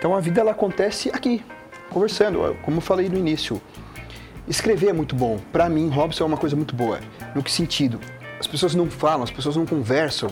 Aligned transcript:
Então 0.00 0.16
a 0.16 0.20
vida 0.20 0.40
ela 0.40 0.52
acontece 0.52 1.10
aqui, 1.10 1.44
conversando, 1.90 2.56
como 2.62 2.78
eu 2.78 2.80
falei 2.80 3.06
no 3.06 3.18
início. 3.18 3.60
Escrever 4.48 4.88
é 4.88 4.92
muito 4.94 5.14
bom. 5.14 5.38
Para 5.52 5.68
mim, 5.68 5.90
Robson 5.90 6.24
é 6.24 6.26
uma 6.26 6.38
coisa 6.38 6.56
muito 6.56 6.74
boa. 6.74 7.00
No 7.34 7.42
que 7.42 7.52
sentido? 7.52 8.00
As 8.40 8.46
pessoas 8.46 8.74
não 8.74 8.90
falam, 8.90 9.24
as 9.24 9.30
pessoas 9.30 9.56
não 9.56 9.66
conversam. 9.66 10.30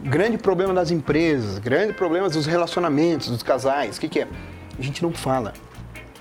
Grande 0.00 0.38
problema 0.38 0.72
das 0.72 0.90
empresas, 0.90 1.58
grande 1.58 1.92
problema 1.92 2.30
dos 2.30 2.46
relacionamentos, 2.46 3.28
dos 3.28 3.42
casais. 3.42 3.98
O 3.98 4.00
que, 4.00 4.08
que 4.08 4.20
é? 4.20 4.28
A 4.78 4.82
gente 4.82 5.02
não 5.02 5.12
fala. 5.12 5.52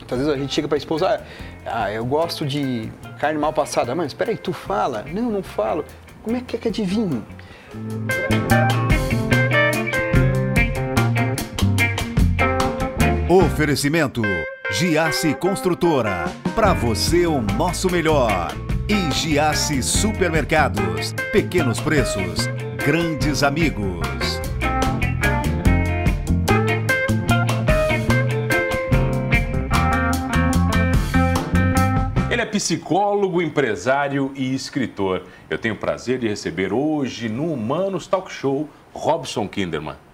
Às 0.04 0.18
vezes 0.18 0.28
a 0.28 0.38
gente 0.38 0.54
chega 0.54 0.68
para 0.68 0.76
a 0.76 0.78
esposa, 0.78 1.24
ah, 1.66 1.90
eu 1.90 2.06
gosto 2.06 2.46
de 2.46 2.92
carne 3.20 3.40
mal 3.40 3.54
passada. 3.54 3.96
Mas 3.96 4.08
espera 4.08 4.32
aí, 4.32 4.38
tu 4.38 4.52
fala? 4.52 5.06
Não, 5.14 5.32
não 5.32 5.42
falo. 5.42 5.86
Como 6.22 6.36
é 6.36 6.42
que 6.42 6.58
é 6.58 6.60
que 6.60 6.68
adivinha? 6.68 7.24
Oferecimento 13.38 14.22
Giasse 14.72 15.36
Construtora. 15.36 16.24
Para 16.56 16.74
você 16.74 17.28
o 17.28 17.42
nosso 17.42 17.92
melhor. 17.92 18.56
E 18.88 19.12
Giasse 19.12 19.84
Supermercados. 19.84 21.12
Pequenos 21.34 21.82
preços, 21.82 22.48
grandes 22.78 23.44
amigos. 23.44 24.08
Ele 32.32 32.42
é 32.42 32.46
psicólogo, 32.46 33.42
empresário 33.42 34.32
e 34.34 34.56
escritor. 34.56 35.24
Eu 35.50 35.58
tenho 35.58 35.76
o 35.76 35.78
prazer 35.78 36.20
de 36.20 36.30
receber 36.30 36.72
hoje 36.72 37.28
no 37.28 37.52
Humanos 37.52 38.08
Talk 38.08 38.32
Show 38.32 38.70
Robson 38.94 39.46
Kinderman. 39.46 40.05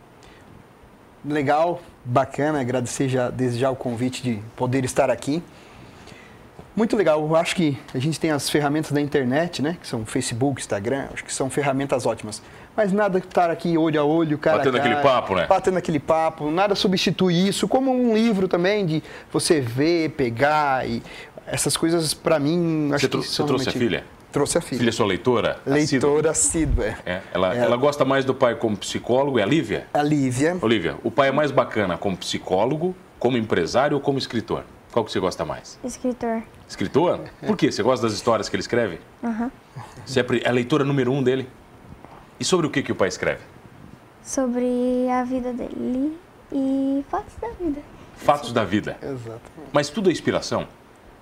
Legal, 1.24 1.82
bacana, 2.04 2.60
agradecer 2.62 3.08
já, 3.08 3.30
desde 3.30 3.60
já 3.60 3.70
o 3.70 3.76
convite 3.76 4.24
de 4.24 4.40
poder 4.56 4.84
estar 4.84 5.10
aqui. 5.10 5.42
Muito 6.76 6.96
legal, 6.96 7.20
eu 7.22 7.36
acho 7.36 7.56
que 7.56 7.78
a 7.94 8.00
gente 8.00 8.20
tem 8.20 8.32
as 8.32 8.50
ferramentas 8.50 8.92
da 8.92 9.02
internet, 9.02 9.62
né? 9.62 9.78
Que 9.80 9.86
são 9.88 10.06
Facebook, 10.06 10.62
Instagram, 10.62 11.08
acho 11.14 11.24
que 11.24 11.34
são 11.34 11.50
ferramentas 11.50 12.06
ótimas. 12.06 12.42
Mas 12.76 12.94
nada 12.94 13.18
estar 13.20 13.50
aqui 13.50 13.78
olho 13.78 14.00
a 14.00 14.04
olho, 14.06 14.38
cara 14.38 14.60
Batendo 14.60 14.78
a 14.78 14.80
cara, 14.80 14.92
aquele 14.94 15.04
papo, 15.04 15.36
né? 15.36 15.46
Batendo 15.48 15.78
aquele 15.78 16.00
papo, 16.00 16.50
nada 16.50 16.74
substitui 16.74 17.48
isso, 17.50 17.68
como 17.68 17.92
um 17.92 18.14
livro 18.16 18.48
também, 18.48 18.86
de 18.86 19.04
você 19.32 19.60
ver, 19.60 20.12
pegar 20.12 20.88
e 20.88 21.04
essas 21.46 21.76
coisas 21.76 22.14
para 22.14 22.40
mim 22.40 22.90
acho 22.94 23.02
Você, 23.02 23.08
que 23.08 23.12
trou- 23.12 23.24
são 23.24 23.46
você 23.46 23.48
trouxe 23.54 23.70
a 23.70 23.72
filha? 23.74 24.06
Trouxe 24.32 24.58
a 24.58 24.62
filha. 24.62 24.80
Filha 24.80 24.92
sua 24.92 25.06
leitora? 25.06 25.60
Leitora 25.66 26.32
assídua. 26.32 26.86
é. 27.06 27.22
Ela, 27.34 27.54
É. 27.56 27.60
ela 27.60 27.76
gosta 27.76 28.06
mais 28.06 28.24
do 28.24 28.34
pai 28.34 28.56
como 28.56 28.78
psicólogo, 28.78 29.38
é 29.40 29.44
a 29.44 29.46
Lívia? 29.46 29.88
A 29.94 30.02
Lívia. 30.02 30.58
Olivia, 30.62 30.96
o 31.04 31.12
pai 31.12 31.30
é 31.30 31.32
mais 31.32 31.52
bacana 31.52 31.98
como 31.98 32.16
psicólogo, 32.16 32.96
como 33.20 33.36
empresário 33.38 33.96
ou 33.98 34.02
como 34.02 34.18
escritor? 34.18 34.64
Qual 34.92 35.04
que 35.06 35.12
você 35.12 35.20
gosta 35.20 35.44
mais? 35.46 35.78
Escritor. 35.84 36.44
Escritor? 36.68 37.20
Por 37.46 37.56
quê? 37.58 37.72
Você 37.72 37.82
gosta 37.84 38.06
das 38.08 38.16
histórias 38.16 38.48
que 38.50 38.56
ele 38.56 38.62
escreve? 38.62 39.00
Aham. 39.24 39.52
Você 40.06 40.20
é 40.20 40.24
pri- 40.24 40.42
é 40.44 40.50
a 40.50 40.52
leitora 40.52 40.84
número 40.84 41.12
um 41.12 41.22
dele? 41.24 41.48
E 42.40 42.44
sobre 42.46 42.68
o 42.68 42.70
que, 42.70 42.82
que 42.82 42.92
o 42.92 42.96
pai 42.96 43.08
escreve? 43.10 43.42
Sobre 44.24 45.08
a 45.10 45.24
vida 45.24 45.52
dele 45.54 46.18
e 46.52 47.04
fatos 47.10 47.34
da 47.42 47.50
vida. 47.50 47.82
Fatos 48.18 48.52
da 48.54 48.64
vida. 48.64 48.98
Exatamente. 49.02 49.42
Mas 49.74 49.90
tudo 49.90 50.10
é 50.10 50.12
inspiração? 50.12 50.68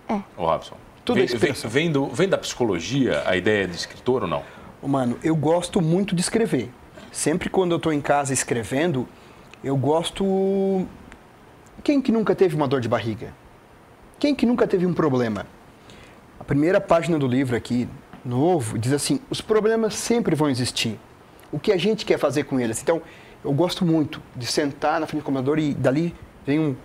É. 0.07 0.19
Ô, 0.35 0.45
Robson. 0.45 0.75
Tudo 1.13 1.25
vem, 1.25 1.35
é. 1.35 1.37
Vem, 1.37 1.53
vem 1.69 1.91
do, 1.91 2.07
vem 2.07 2.29
da 2.29 2.37
psicologia 2.37 3.23
a 3.25 3.35
ideia 3.35 3.67
de 3.67 3.75
escritor 3.75 4.23
ou 4.23 4.27
não? 4.27 4.43
Mano, 4.81 5.17
eu 5.23 5.35
gosto 5.35 5.81
muito 5.81 6.15
de 6.15 6.21
escrever. 6.21 6.69
Sempre 7.11 7.49
quando 7.49 7.71
eu 7.71 7.77
estou 7.77 7.91
em 7.91 7.99
casa 8.01 8.31
escrevendo, 8.33 9.07
eu 9.63 9.75
gosto. 9.75 10.85
Quem 11.83 12.01
que 12.01 12.11
nunca 12.11 12.35
teve 12.35 12.55
uma 12.55 12.67
dor 12.67 12.81
de 12.81 12.87
barriga? 12.87 13.33
Quem 14.19 14.35
que 14.35 14.45
nunca 14.45 14.67
teve 14.67 14.85
um 14.85 14.93
problema? 14.93 15.45
A 16.39 16.43
primeira 16.43 16.79
página 16.79 17.17
do 17.17 17.27
livro 17.27 17.55
aqui, 17.55 17.87
novo, 18.23 18.77
diz 18.77 18.93
assim: 18.93 19.19
os 19.29 19.41
problemas 19.41 19.95
sempre 19.95 20.35
vão 20.35 20.49
existir. 20.49 20.99
O 21.51 21.59
que 21.59 21.71
a 21.71 21.77
gente 21.77 22.05
quer 22.05 22.19
fazer 22.19 22.43
com 22.43 22.59
eles? 22.59 22.81
Então, 22.81 23.01
eu 23.43 23.51
gosto 23.51 23.83
muito 23.85 24.21
de 24.35 24.45
sentar 24.45 24.99
na 24.99 25.07
frente 25.07 25.21
do 25.21 25.25
computador 25.25 25.57
e 25.57 25.73
dali 25.73 26.13
vem 26.45 26.59
um- 26.59 26.75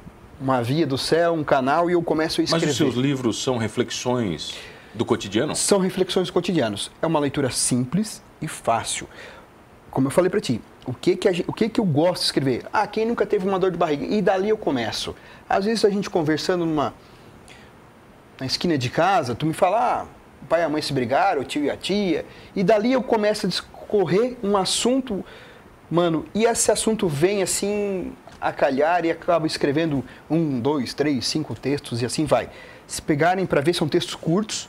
uma 0.41 0.63
via 0.63 0.87
do 0.87 0.99
céu, 0.99 1.33
um 1.33 1.45
canal 1.45 1.89
e 1.89 1.93
eu 1.95 2.03
começo 2.03 2.41
a 2.41 2.43
Mas 2.43 2.51
escrever. 2.51 2.71
os 2.71 2.77
seus 2.77 2.95
livros 2.95 3.43
são 3.43 3.57
reflexões 3.57 4.55
do 4.93 5.05
cotidiano? 5.05 5.55
São 5.55 5.79
reflexões 5.79 6.31
cotidianas. 6.31 6.91
É 7.01 7.07
uma 7.07 7.19
leitura 7.21 7.51
simples 7.51 8.23
e 8.41 8.49
fácil. 8.49 9.09
Como 9.91 10.07
eu 10.09 10.11
falei 10.11 10.29
para 10.31 10.41
ti, 10.41 10.61
o 10.87 10.93
que 10.93 11.17
que, 11.17 11.29
a 11.29 11.33
gen- 11.33 11.45
o 11.47 11.53
que 11.53 11.69
que 11.69 11.81
eu 11.81 11.85
gosto 11.85 12.21
de 12.21 12.27
escrever? 12.27 12.67
Ah, 12.73 12.87
quem 12.87 13.07
nunca 13.07 13.25
teve 13.25 13.49
uma 13.49 13.59
dor 13.59 13.71
de 13.71 13.77
barriga? 13.79 14.05
E 14.05 14.21
dali 14.21 14.49
eu 14.49 14.59
começo. 14.59 15.15
Às 15.49 15.65
vezes 15.65 15.85
a 15.85 15.91
gente 15.91 16.11
conversando 16.11 16.67
numa 16.67 16.93
na 18.39 18.47
esquina 18.47 18.77
de 18.77 18.91
casa, 18.91 19.35
tu 19.35 19.47
me 19.47 19.53
fala, 19.53 20.01
ah, 20.03 20.07
o 20.43 20.47
pai 20.47 20.61
e 20.61 20.65
a 20.65 20.69
mãe 20.69 20.83
se 20.83 20.93
brigaram, 20.93 21.41
o 21.43 21.45
tio 21.45 21.65
e 21.65 21.71
a 21.71 21.77
tia, 21.77 22.27
e 22.55 22.65
dali 22.65 22.93
eu 22.93 23.03
começo 23.03 23.47
a 23.47 23.49
discorrer 23.49 24.37
um 24.43 24.57
assunto, 24.57 25.25
mano, 25.89 26.27
e 26.35 26.45
esse 26.45 26.71
assunto 26.73 27.07
vem 27.07 27.43
assim 27.43 28.13
a 28.45 28.53
calhar 28.53 29.05
e 29.05 29.11
acabo 29.11 29.47
escrevendo 29.47 30.05
um, 30.31 30.61
dois, 30.61 30.93
três, 30.93 31.27
cinco 31.27 31.55
textos 31.55 32.03
e 32.03 32.05
assim 32.07 32.27
vai. 32.27 32.51
Se 32.87 33.01
pegarem 33.01 33.47
para 33.47 33.61
ver, 33.63 33.75
são 33.75 33.89
textos 33.89 34.15
curtos 34.15 34.69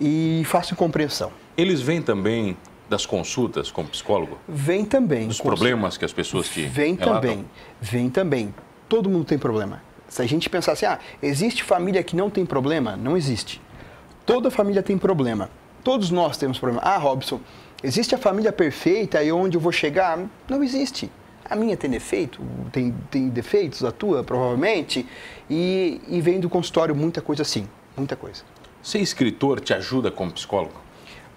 e 0.00 0.42
fácil 0.46 0.74
compreensão. 0.74 1.30
Eles 1.56 1.80
vêm 1.80 2.00
também 2.00 2.56
das 2.88 3.04
consultas 3.06 3.70
como 3.70 3.88
psicólogo? 3.88 4.38
Vem 4.48 4.84
também. 4.84 5.28
Dos 5.28 5.38
com- 5.40 5.48
problemas 5.48 5.96
que 5.96 6.04
as 6.04 6.12
pessoas 6.12 6.48
te 6.48 6.62
Vem 6.62 6.94
relatam? 6.94 7.20
também, 7.20 7.44
vem 7.80 8.10
também. 8.10 8.54
Todo 8.88 9.08
mundo 9.10 9.24
tem 9.24 9.38
problema. 9.38 9.82
Se 10.08 10.22
a 10.22 10.26
gente 10.26 10.48
pensar 10.48 10.72
assim, 10.72 10.86
ah, 10.86 10.98
existe 11.22 11.62
família 11.62 12.02
que 12.02 12.16
não 12.16 12.30
tem 12.30 12.46
problema? 12.46 12.96
Não 12.96 13.16
existe. 13.16 13.60
Toda 14.24 14.50
família 14.50 14.82
tem 14.82 14.96
problema. 14.96 15.50
Todos 15.82 16.10
nós 16.10 16.36
temos 16.38 16.58
problema. 16.58 16.82
Ah, 16.84 16.96
Robson, 16.96 17.40
existe 17.82 18.14
a 18.14 18.18
família 18.18 18.52
perfeita 18.52 19.22
e 19.22 19.30
onde 19.30 19.56
eu 19.56 19.60
vou 19.60 19.72
chegar? 19.72 20.18
Não 20.48 20.62
existe. 20.64 21.10
A 21.48 21.54
minha 21.56 21.76
tem 21.76 21.90
defeito, 21.90 22.40
tem, 22.72 22.94
tem 23.10 23.28
defeitos, 23.28 23.84
a 23.84 23.92
tua 23.92 24.24
provavelmente, 24.24 25.06
e, 25.48 26.00
e 26.08 26.20
vem 26.20 26.40
do 26.40 26.48
consultório 26.48 26.94
muita 26.94 27.20
coisa 27.20 27.42
assim, 27.42 27.68
muita 27.96 28.16
coisa. 28.16 28.42
Ser 28.82 28.98
escritor 29.00 29.60
te 29.60 29.72
ajuda 29.74 30.10
como 30.10 30.30
psicólogo? 30.32 30.74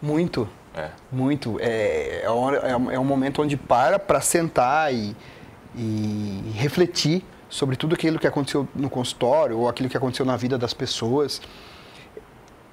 Muito, 0.02 0.48
É. 0.76 0.90
muito. 1.12 1.58
É, 1.60 2.22
é, 2.24 2.30
hora- 2.30 2.58
é 2.60 2.76
um- 2.78 2.92
é 2.92 3.00
um 3.00 3.04
momento 3.04 3.42
onde 3.42 3.58
para 3.58 3.98
para 4.00 4.22
sentar 4.22 4.94
e, 4.94 5.16
e 5.76 6.52
refletir 6.56 7.24
sobre 7.50 7.76
tudo 7.76 7.96
aquilo 7.96 8.20
que 8.20 8.28
aconteceu 8.28 8.68
no 8.76 8.90
consultório 8.90 9.58
ou 9.58 9.68
aquilo 9.70 9.90
que 9.90 9.98
aconteceu 9.98 10.26
na 10.26 10.36
vida 10.38 10.58
das 10.58 10.74
pessoas. 10.74 11.42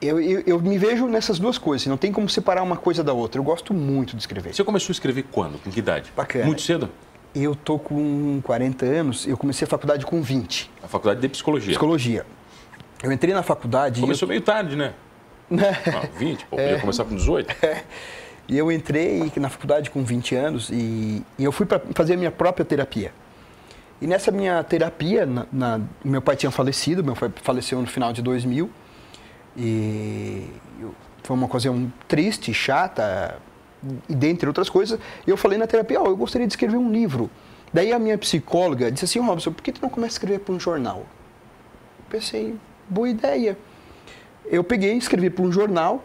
Eu, 0.00 0.20
eu, 0.20 0.42
eu 0.46 0.60
me 0.60 0.76
vejo 0.76 1.06
nessas 1.06 1.38
duas 1.38 1.56
coisas, 1.56 1.86
não 1.86 1.96
tem 1.96 2.12
como 2.12 2.28
separar 2.28 2.62
uma 2.62 2.76
coisa 2.76 3.02
da 3.02 3.12
outra. 3.12 3.38
Eu 3.40 3.44
gosto 3.44 3.72
muito 3.72 4.14
de 4.16 4.22
escrever. 4.22 4.54
Você 4.54 4.62
começou 4.62 4.90
a 4.90 4.92
escrever 4.92 5.24
quando? 5.32 5.58
Com 5.62 5.70
que 5.70 5.78
idade? 5.78 6.12
Bacana. 6.14 6.44
Muito 6.44 6.60
cedo? 6.62 6.90
Eu 7.34 7.54
tô 7.54 7.78
com 7.78 8.40
40 8.44 8.84
anos, 8.86 9.26
eu 9.26 9.36
comecei 9.36 9.66
a 9.66 9.68
faculdade 9.68 10.06
com 10.06 10.22
20, 10.22 10.70
A 10.82 10.86
faculdade 10.88 11.20
de 11.20 11.28
psicologia. 11.28 11.70
psicologia. 11.70 12.24
Eu 13.02 13.10
entrei 13.12 13.34
na 13.34 13.42
faculdade 13.42 13.98
e 13.98 14.02
eu- 14.02 14.06
Começou 14.06 14.28
meio 14.28 14.40
tarde, 14.40 14.76
né? 14.76 14.94
Ah, 15.50 16.06
20, 16.16 16.46
pô, 16.46 16.56
É. 16.58 16.64
podia 16.68 16.80
começar 16.80 17.04
com 17.04 17.14
18. 17.16 17.54
E 18.46 18.58
eu 18.58 18.70
entrei 18.70 19.32
na 19.36 19.48
faculdade 19.48 19.88
com 19.88 20.04
20 20.04 20.34
anos 20.34 20.68
e, 20.70 21.22
e 21.38 21.42
eu 21.44 21.50
fui 21.50 21.64
para 21.64 21.80
fazer 21.94 22.12
a 22.12 22.16
minha 22.18 22.30
própria 22.30 22.62
terapia. 22.62 23.10
E 24.02 24.06
nessa 24.06 24.30
minha 24.30 24.62
terapia, 24.62 25.24
na- 25.24 25.46
na- 25.50 25.80
meu 26.04 26.20
pai 26.20 26.36
tinha 26.36 26.50
falecido, 26.50 27.02
meu 27.02 27.16
pai 27.16 27.32
faleceu 27.42 27.80
no 27.80 27.86
final 27.86 28.12
de 28.12 28.20
2000. 28.20 28.70
E 29.56 30.46
eu- 30.78 30.94
foi 31.22 31.34
uma 31.36 31.46
ocasião 31.46 31.90
triste, 32.06 32.52
chata, 32.52 33.38
e 34.08 34.14
dentre 34.14 34.46
outras 34.48 34.68
coisas. 34.68 34.98
Eu 35.26 35.36
falei 35.36 35.58
na 35.58 35.66
terapia, 35.66 36.00
ó, 36.00 36.06
eu 36.06 36.16
gostaria 36.16 36.46
de 36.46 36.52
escrever 36.52 36.76
um 36.76 36.90
livro. 36.90 37.30
Daí 37.72 37.92
a 37.92 37.98
minha 37.98 38.16
psicóloga 38.16 38.90
disse 38.90 39.04
assim, 39.04 39.18
Robson, 39.18 39.52
por 39.52 39.62
que 39.62 39.72
tu 39.72 39.82
não 39.82 39.88
começa 39.88 40.12
a 40.12 40.16
escrever 40.16 40.40
para 40.40 40.54
um 40.54 40.60
jornal? 40.60 41.04
Pensei, 42.08 42.54
boa 42.88 43.08
ideia. 43.08 43.58
Eu 44.46 44.62
peguei, 44.62 44.92
escrevi 44.96 45.31
para 45.31 45.44
um 45.44 45.50
jornal, 45.50 46.04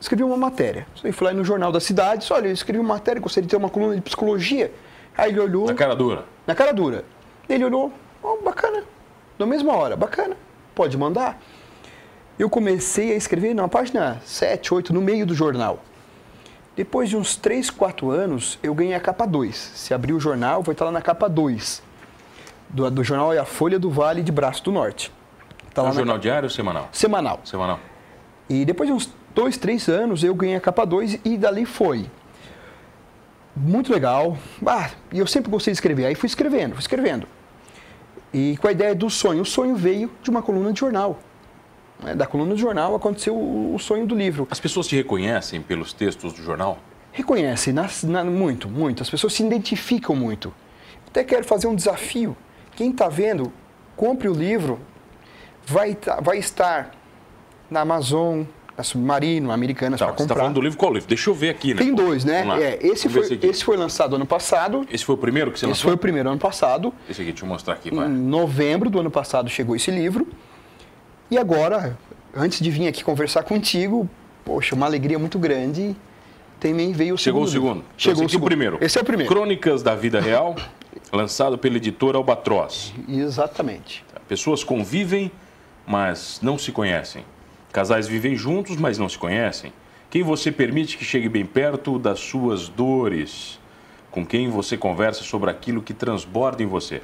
escrevi 0.00 0.22
uma 0.22 0.36
matéria. 0.36 0.86
Aí 1.02 1.12
fui 1.12 1.26
lá 1.26 1.32
no 1.32 1.44
jornal 1.44 1.72
da 1.72 1.80
cidade, 1.80 2.20
disse, 2.20 2.32
olha, 2.32 2.48
eu 2.48 2.52
escrevi 2.52 2.78
uma 2.78 2.94
matéria, 2.94 3.20
gostaria 3.20 3.46
de 3.46 3.50
ter 3.50 3.56
uma 3.56 3.70
coluna 3.70 3.96
de 3.96 4.02
psicologia. 4.02 4.72
Aí 5.16 5.30
ele 5.30 5.40
olhou, 5.40 5.66
Na 5.66 5.74
cara 5.74 5.96
dura. 5.96 6.24
na 6.46 6.54
cara 6.54 6.72
dura. 6.72 7.04
Ele 7.48 7.64
olhou, 7.64 7.92
oh, 8.22 8.36
bacana, 8.42 8.84
na 9.38 9.46
mesma 9.46 9.74
hora, 9.74 9.96
bacana, 9.96 10.36
pode 10.74 10.96
mandar. 10.96 11.40
Eu 12.38 12.50
comecei 12.50 13.12
a 13.12 13.16
escrever 13.16 13.54
na 13.54 13.66
página 13.68 14.20
7, 14.24 14.74
8, 14.74 14.92
no 14.92 15.00
meio 15.00 15.24
do 15.24 15.34
jornal. 15.34 15.82
Depois 16.76 17.08
de 17.08 17.16
uns 17.16 17.36
3, 17.36 17.70
4 17.70 18.10
anos, 18.10 18.58
eu 18.62 18.74
ganhei 18.74 18.94
a 18.94 19.00
capa 19.00 19.26
2. 19.26 19.56
Se 19.74 19.94
abrir 19.94 20.12
o 20.12 20.18
jornal, 20.20 20.62
vai 20.62 20.72
estar 20.72 20.84
lá 20.84 20.90
na 20.90 21.00
capa 21.02 21.28
2. 21.28 21.82
Do, 22.68 22.90
do 22.90 23.04
jornal 23.04 23.32
é 23.32 23.38
a 23.38 23.44
Folha 23.44 23.78
do 23.78 23.90
Vale 23.90 24.22
de 24.22 24.32
Braço 24.32 24.64
do 24.64 24.72
Norte. 24.72 25.12
Tá 25.72 25.82
É 25.82 25.84
um 25.84 25.88
na 25.88 25.92
jornal 25.94 26.14
capa- 26.16 26.22
diário 26.22 26.46
ou 26.46 26.50
semanal? 26.50 26.88
Semanal. 26.90 27.40
Semanal. 27.44 27.78
E 28.48 28.64
depois 28.64 28.88
de 28.88 28.92
uns 28.94 29.12
dois, 29.34 29.56
três 29.56 29.88
anos, 29.88 30.24
eu 30.24 30.34
ganhei 30.34 30.56
a 30.56 30.60
capa 30.60 30.84
2 30.84 31.20
e 31.24 31.36
dali 31.36 31.64
foi. 31.64 32.06
Muito 33.56 33.92
legal. 33.92 34.36
Ah, 34.66 34.90
e 35.12 35.20
eu 35.20 35.26
sempre 35.28 35.50
gostei 35.50 35.70
de 35.72 35.76
escrever. 35.76 36.06
Aí 36.06 36.14
fui 36.16 36.26
escrevendo, 36.26 36.72
fui 36.72 36.80
escrevendo. 36.80 37.26
E 38.32 38.56
com 38.56 38.66
a 38.66 38.72
ideia 38.72 38.96
do 38.96 39.08
sonho. 39.08 39.42
O 39.42 39.46
sonho 39.46 39.76
veio 39.76 40.10
de 40.22 40.28
uma 40.28 40.42
coluna 40.42 40.72
de 40.72 40.80
jornal. 40.80 41.20
Né? 42.02 42.14
Da 42.14 42.26
coluna 42.26 42.54
de 42.54 42.60
jornal 42.60 42.94
aconteceu 42.94 43.34
o, 43.34 43.74
o 43.74 43.78
sonho 43.78 44.06
do 44.06 44.14
livro. 44.14 44.46
As 44.50 44.60
pessoas 44.60 44.86
te 44.86 44.96
reconhecem 44.96 45.60
pelos 45.62 45.92
textos 45.92 46.32
do 46.32 46.42
jornal? 46.42 46.78
Reconhecem 47.12 47.72
na, 47.72 47.88
na, 48.04 48.24
muito, 48.24 48.68
muito. 48.68 49.02
As 49.02 49.08
pessoas 49.10 49.32
se 49.32 49.44
identificam 49.44 50.16
muito. 50.16 50.52
Até 51.06 51.22
quero 51.22 51.44
fazer 51.44 51.66
um 51.68 51.74
desafio. 51.74 52.36
Quem 52.74 52.90
está 52.90 53.08
vendo, 53.08 53.52
compre 53.96 54.28
o 54.28 54.32
livro. 54.34 54.80
Vai, 55.66 55.94
tá, 55.94 56.20
vai 56.20 56.38
estar 56.38 56.90
na 57.70 57.80
Amazon, 57.80 58.42
na 58.76 58.82
Submarino, 58.82 59.50
Americanas 59.52 60.00
Tá, 60.00 60.06
para 60.06 60.14
você 60.16 60.22
está 60.24 60.34
comprar. 60.34 60.42
falando 60.42 60.54
do 60.56 60.60
livro 60.60 60.76
qual 60.76 60.92
livro? 60.92 61.08
Deixa 61.08 61.30
eu 61.30 61.34
ver 61.34 61.50
aqui, 61.50 61.72
né? 61.72 61.80
Tem 61.80 61.94
dois, 61.94 62.24
né? 62.24 62.44
É, 62.60 62.84
esse, 62.86 63.06
Vamos 63.08 63.28
foi, 63.28 63.38
esse 63.42 63.64
foi 63.64 63.76
lançado 63.76 64.16
ano 64.16 64.26
passado. 64.26 64.86
Esse 64.92 65.04
foi 65.04 65.14
o 65.14 65.18
primeiro 65.18 65.52
que 65.52 65.58
você 65.58 65.64
Esse 65.66 65.70
lançou? 65.70 65.84
foi 65.84 65.94
o 65.94 65.98
primeiro 65.98 66.28
ano 66.28 66.38
passado. 66.38 66.92
Esse 67.08 67.22
aqui, 67.22 67.30
deixa 67.30 67.44
eu 67.44 67.48
mostrar 67.48 67.74
aqui, 67.74 67.88
Em 67.90 67.94
vai. 67.96 68.08
novembro 68.08 68.90
do 68.90 68.98
ano 68.98 69.10
passado 69.10 69.48
chegou 69.48 69.74
esse 69.76 69.90
livro. 69.90 70.26
E 71.34 71.38
agora, 71.38 71.98
antes 72.32 72.60
de 72.60 72.70
vir 72.70 72.86
aqui 72.86 73.02
conversar 73.02 73.42
contigo, 73.42 74.08
poxa, 74.44 74.72
uma 74.76 74.86
alegria 74.86 75.18
muito 75.18 75.36
grande. 75.36 75.96
Também 76.60 76.92
veio 76.92 77.16
o 77.16 77.18
Chegou 77.18 77.42
o 77.42 77.48
segundo. 77.48 77.50
segundo. 77.50 77.74
livro. 77.74 77.86
Então, 77.88 77.98
Chegou 77.98 78.24
o 78.24 78.28
segundo. 78.28 78.42
o 78.44 78.46
primeiro. 78.46 78.78
Esse 78.80 78.98
é 78.98 79.02
o 79.02 79.04
primeiro. 79.04 79.32
Crônicas 79.34 79.82
da 79.82 79.96
Vida 79.96 80.20
Real, 80.20 80.54
lançado 81.12 81.58
pela 81.58 81.76
editora 81.76 82.16
Albatroz. 82.18 82.94
Exatamente. 83.08 84.04
Pessoas 84.28 84.62
convivem, 84.62 85.28
mas 85.84 86.38
não 86.40 86.56
se 86.56 86.70
conhecem. 86.70 87.24
Casais 87.72 88.06
vivem 88.06 88.36
juntos, 88.36 88.76
mas 88.76 88.96
não 88.96 89.08
se 89.08 89.18
conhecem. 89.18 89.72
Quem 90.10 90.22
você 90.22 90.52
permite 90.52 90.96
que 90.96 91.04
chegue 91.04 91.28
bem 91.28 91.44
perto 91.44 91.98
das 91.98 92.20
suas 92.20 92.68
dores? 92.68 93.58
Com 94.12 94.24
quem 94.24 94.48
você 94.50 94.76
conversa 94.76 95.24
sobre 95.24 95.50
aquilo 95.50 95.82
que 95.82 95.92
transborda 95.92 96.62
em 96.62 96.66
você? 96.66 97.02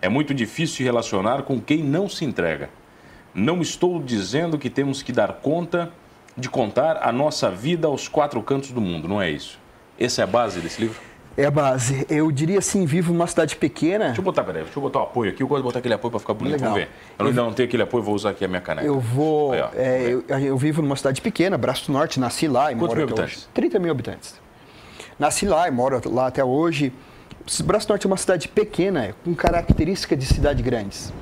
É 0.00 0.08
muito 0.08 0.32
difícil 0.32 0.76
se 0.76 0.84
relacionar 0.84 1.42
com 1.42 1.60
quem 1.60 1.82
não 1.82 2.08
se 2.08 2.24
entrega. 2.24 2.70
Não 3.34 3.60
estou 3.60 4.00
dizendo 4.00 4.58
que 4.58 4.70
temos 4.70 5.02
que 5.02 5.12
dar 5.12 5.32
conta 5.34 5.90
de 6.36 6.48
contar 6.48 7.00
a 7.02 7.12
nossa 7.12 7.50
vida 7.50 7.86
aos 7.86 8.08
quatro 8.08 8.42
cantos 8.42 8.70
do 8.70 8.80
mundo, 8.80 9.08
não 9.08 9.20
é 9.20 9.30
isso. 9.30 9.58
Essa 9.98 10.22
é 10.22 10.24
a 10.24 10.26
base 10.26 10.60
desse 10.60 10.80
livro? 10.80 11.00
É 11.36 11.46
a 11.46 11.50
base. 11.50 12.06
Eu 12.08 12.30
diria 12.30 12.60
assim, 12.60 12.84
vivo 12.84 13.12
numa 13.12 13.26
cidade 13.26 13.56
pequena. 13.56 14.06
Deixa 14.06 14.20
eu 14.20 14.24
botar, 14.24 14.44
peraí, 14.44 14.62
deixa 14.62 14.78
eu 14.78 14.82
botar 14.82 15.00
o 15.00 15.02
apoio 15.02 15.32
aqui. 15.32 15.42
Eu 15.42 15.48
gosto 15.48 15.62
de 15.62 15.64
botar 15.64 15.78
aquele 15.80 15.94
apoio 15.94 16.12
para 16.12 16.20
ficar 16.20 16.34
bonito. 16.34 16.54
Legal. 16.54 16.70
Vamos 16.72 16.86
ver. 16.86 16.90
Eu 17.18 17.26
ainda 17.26 17.42
não 17.42 17.52
tenho 17.52 17.66
aquele 17.66 17.82
apoio, 17.82 18.04
vou 18.04 18.14
usar 18.14 18.30
aqui 18.30 18.44
a 18.44 18.48
minha 18.48 18.60
caneca. 18.60 18.86
Eu 18.86 19.00
vou. 19.00 19.52
Aí, 19.52 19.60
ó, 19.60 19.68
é, 19.74 20.02
eu, 20.08 20.24
eu 20.28 20.56
vivo 20.56 20.80
numa 20.80 20.94
cidade 20.94 21.20
pequena, 21.20 21.58
Braço 21.58 21.86
do 21.86 21.92
Norte, 21.92 22.20
nasci 22.20 22.46
lá 22.46 22.70
e 22.70 22.76
Quantos 22.76 22.88
moro 22.88 22.96
mil 22.96 23.04
até 23.06 23.22
habitantes? 23.22 23.38
hoje. 23.38 23.48
30 23.52 23.78
mil 23.80 23.90
habitantes. 23.90 24.40
Nasci 25.18 25.46
lá 25.46 25.66
e 25.66 25.72
moro 25.72 26.00
lá 26.08 26.28
até 26.28 26.44
hoje. 26.44 26.92
Braço 27.64 27.88
do 27.88 27.90
Norte 27.90 28.06
é 28.06 28.10
uma 28.10 28.16
cidade 28.16 28.46
pequena, 28.46 29.14
com 29.24 29.34
características 29.34 30.18
de 30.18 30.26
cidade 30.26 30.62
grandes. 30.62 31.12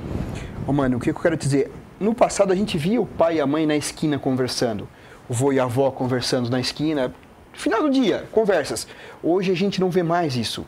Ô, 0.67 0.73
mano, 0.73 0.99
o 0.99 1.01
que 1.01 1.11
eu 1.11 1.15
quero 1.15 1.37
dizer? 1.39 1.71
No 2.03 2.13
passado 2.13 2.53
a 2.53 2.57
gente 2.57 2.77
via 2.77 3.01
o 3.01 3.07
pai 3.07 3.37
e 3.37 3.41
a 3.41 3.47
mãe 3.47 3.65
na 3.65 3.77
esquina 3.77 4.19
conversando, 4.19 4.89
o 5.29 5.33
vô 5.33 5.53
e 5.53 5.61
a 5.61 5.63
avó 5.63 5.89
conversando 5.93 6.51
na 6.51 6.59
esquina. 6.59 7.15
Final 7.53 7.83
do 7.83 7.91
dia, 7.91 8.27
conversas. 8.33 8.89
Hoje 9.23 9.53
a 9.53 9.55
gente 9.55 9.81
não 9.81 9.89
vê 9.89 10.03
mais 10.03 10.35
isso. 10.35 10.67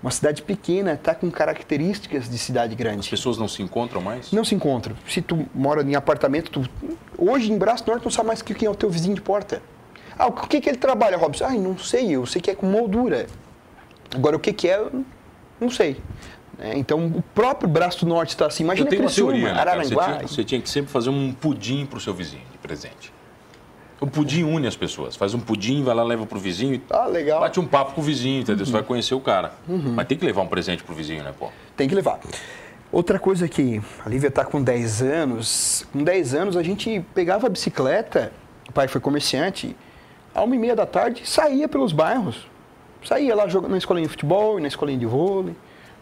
Uma 0.00 0.12
cidade 0.12 0.40
pequena 0.40 0.92
está 0.92 1.16
com 1.16 1.28
características 1.32 2.30
de 2.30 2.38
cidade 2.38 2.76
grande. 2.76 3.00
As 3.00 3.08
pessoas 3.08 3.36
não 3.36 3.48
se 3.48 3.60
encontram 3.60 4.00
mais? 4.00 4.30
Não 4.30 4.44
se 4.44 4.54
encontram. 4.54 4.94
Se 5.08 5.20
tu 5.20 5.48
mora 5.52 5.82
em 5.82 5.96
apartamento, 5.96 6.48
tu... 6.48 6.70
hoje 7.18 7.52
em 7.52 7.58
Braço 7.58 7.84
do 7.84 7.90
Norte 7.90 8.04
não 8.04 8.12
sabe 8.12 8.28
mais 8.28 8.40
quem 8.40 8.68
é 8.68 8.70
o 8.70 8.74
teu 8.76 8.88
vizinho 8.88 9.16
de 9.16 9.20
porta. 9.20 9.60
Ah, 10.16 10.28
o 10.28 10.32
que, 10.32 10.60
que 10.60 10.68
ele 10.68 10.78
trabalha, 10.78 11.16
Robson? 11.16 11.44
Ai, 11.44 11.58
não 11.58 11.76
sei, 11.76 12.12
eu 12.12 12.24
sei 12.24 12.40
que 12.40 12.52
é 12.52 12.54
com 12.54 12.66
moldura. 12.66 13.26
Agora, 14.14 14.36
o 14.36 14.38
que, 14.38 14.52
que 14.52 14.68
é, 14.68 14.80
não 15.60 15.70
sei. 15.70 16.00
É, 16.60 16.76
então, 16.76 17.06
o 17.06 17.22
próprio 17.22 17.68
Braço 17.68 18.04
Norte 18.06 18.30
está 18.30 18.46
assim. 18.46 18.64
Eu 18.64 18.66
Imagina 18.66 18.90
tenho 18.90 19.02
uma 19.02 19.10
teoria, 19.10 19.52
né, 19.52 19.54
cara? 19.54 19.82
Você 19.84 19.94
Araranguá. 19.94 20.16
tinha, 20.18 20.28
você 20.28 20.44
tinha 20.44 20.60
que 20.60 20.68
sempre 20.68 20.90
fazer 20.90 21.10
um 21.10 21.32
pudim 21.32 21.86
pro 21.86 22.00
seu 22.00 22.12
vizinho 22.12 22.42
de 22.50 22.58
presente. 22.58 23.12
O 24.00 24.06
pudim 24.06 24.42
une 24.44 24.66
as 24.66 24.76
pessoas. 24.76 25.16
Faz 25.16 25.34
um 25.34 25.40
pudim, 25.40 25.82
vai 25.82 25.94
lá, 25.94 26.02
leva 26.04 26.24
pro 26.26 26.38
vizinho 26.38 26.74
e 26.74 26.82
Ah, 26.90 27.06
legal. 27.06 27.40
bate 27.40 27.58
um 27.60 27.66
papo 27.66 27.92
com 27.94 28.00
o 28.00 28.04
vizinho, 28.04 28.42
entendeu? 28.42 28.64
Você 28.66 28.72
vai 28.72 28.82
conhecer 28.82 29.14
o 29.14 29.20
cara. 29.20 29.52
Mas 29.66 30.06
tem 30.06 30.16
que 30.18 30.24
levar 30.24 30.42
um 30.42 30.46
presente 30.48 30.82
pro 30.84 30.94
vizinho, 30.94 31.22
né, 31.24 31.32
pô? 31.36 31.48
Tem 31.76 31.88
que 31.88 31.94
levar. 31.94 32.18
Outra 32.90 33.18
coisa 33.18 33.46
que 33.48 33.80
a 34.04 34.08
Lívia 34.08 34.28
está 34.28 34.44
com 34.44 34.62
10 34.62 35.02
anos. 35.02 35.84
Com 35.92 36.02
10 36.02 36.34
anos 36.34 36.56
a 36.56 36.62
gente 36.62 37.04
pegava 37.14 37.46
a 37.46 37.50
bicicleta, 37.50 38.32
o 38.68 38.72
pai 38.72 38.88
foi 38.88 39.00
comerciante, 39.00 39.76
a 40.34 40.42
uma 40.42 40.54
e 40.54 40.58
meia 40.58 40.74
da 40.76 40.86
tarde 40.86 41.22
saía 41.28 41.68
pelos 41.68 41.92
bairros. 41.92 42.46
Saía 43.04 43.34
lá 43.34 43.46
jogando 43.48 43.72
na 43.72 43.78
escolinha 43.78 44.06
de 44.06 44.10
futebol, 44.10 44.58
na 44.60 44.68
escolinha 44.68 44.98
de 44.98 45.06
vôlei, 45.06 45.54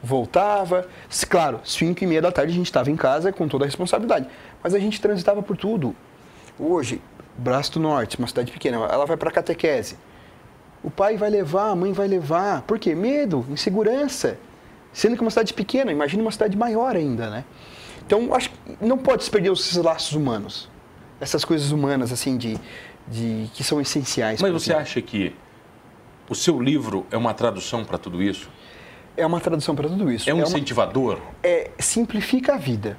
voltava. 0.02 0.86
Claro, 1.28 1.60
5 1.64 2.02
e 2.02 2.06
meia 2.06 2.22
da 2.22 2.32
tarde 2.32 2.52
a 2.52 2.56
gente 2.56 2.66
estava 2.66 2.90
em 2.90 2.96
casa 2.96 3.32
com 3.32 3.48
toda 3.48 3.64
a 3.64 3.66
responsabilidade. 3.66 4.28
Mas 4.62 4.74
a 4.74 4.78
gente 4.78 5.00
transitava 5.00 5.42
por 5.42 5.56
tudo. 5.56 5.94
Hoje, 6.58 7.00
Braço 7.38 7.72
do 7.72 7.80
Norte, 7.80 8.18
uma 8.18 8.26
cidade 8.26 8.50
pequena, 8.50 8.76
ela 8.76 9.04
vai 9.04 9.16
para 9.16 9.30
catequese. 9.30 9.96
O 10.82 10.90
pai 10.90 11.16
vai 11.16 11.28
levar, 11.28 11.70
a 11.70 11.76
mãe 11.76 11.92
vai 11.92 12.08
levar. 12.08 12.62
Por 12.62 12.78
quê? 12.78 12.94
Medo, 12.94 13.44
insegurança. 13.50 14.38
Sendo 14.92 15.14
que 15.14 15.20
é 15.20 15.24
uma 15.24 15.30
cidade 15.30 15.52
pequena, 15.52 15.92
imagina 15.92 16.22
uma 16.22 16.30
cidade 16.30 16.56
maior 16.56 16.96
ainda, 16.96 17.28
né? 17.28 17.44
Então, 18.06 18.32
acho 18.32 18.50
que 18.50 18.56
não 18.80 18.96
pode 18.96 19.24
se 19.24 19.30
perder 19.30 19.52
esses 19.52 19.76
laços 19.76 20.14
humanos. 20.14 20.70
Essas 21.20 21.44
coisas 21.44 21.72
humanas, 21.72 22.12
assim, 22.12 22.38
de, 22.38 22.58
de 23.06 23.50
que 23.52 23.62
são 23.62 23.80
essenciais. 23.80 24.40
Mas 24.40 24.52
você 24.52 24.72
acha 24.72 25.02
que 25.02 25.34
o 26.28 26.34
seu 26.34 26.60
livro 26.60 27.06
é 27.10 27.16
uma 27.16 27.34
tradução 27.34 27.84
para 27.84 27.98
tudo 27.98 28.22
isso? 28.22 28.48
É 29.16 29.24
uma 29.24 29.40
tradução 29.40 29.74
para 29.74 29.88
tudo 29.88 30.10
isso. 30.10 30.28
É 30.28 30.34
um 30.34 30.38
uma- 30.38 30.46
incentivador? 30.46 31.18
é, 31.42 31.70
simplifica 31.78 32.54
a 32.54 32.58
vida. 32.58 32.98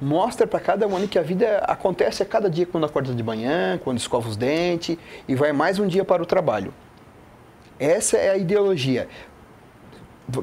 Mostra 0.00 0.46
para 0.46 0.58
cada 0.60 0.86
um 0.86 1.06
que 1.06 1.18
a 1.18 1.22
vida 1.22 1.58
acontece 1.58 2.22
a 2.22 2.26
cada 2.26 2.48
dia 2.48 2.64
quando 2.66 2.86
acorda 2.86 3.14
de 3.14 3.22
manhã, 3.22 3.78
quando 3.84 3.98
escova 3.98 4.28
os 4.28 4.36
dentes 4.36 4.96
e 5.28 5.34
vai 5.34 5.52
mais 5.52 5.78
um 5.78 5.86
dia 5.86 6.04
para 6.04 6.22
o 6.22 6.26
trabalho. 6.26 6.72
Essa 7.78 8.16
é 8.16 8.30
a 8.30 8.36
ideologia. 8.36 9.08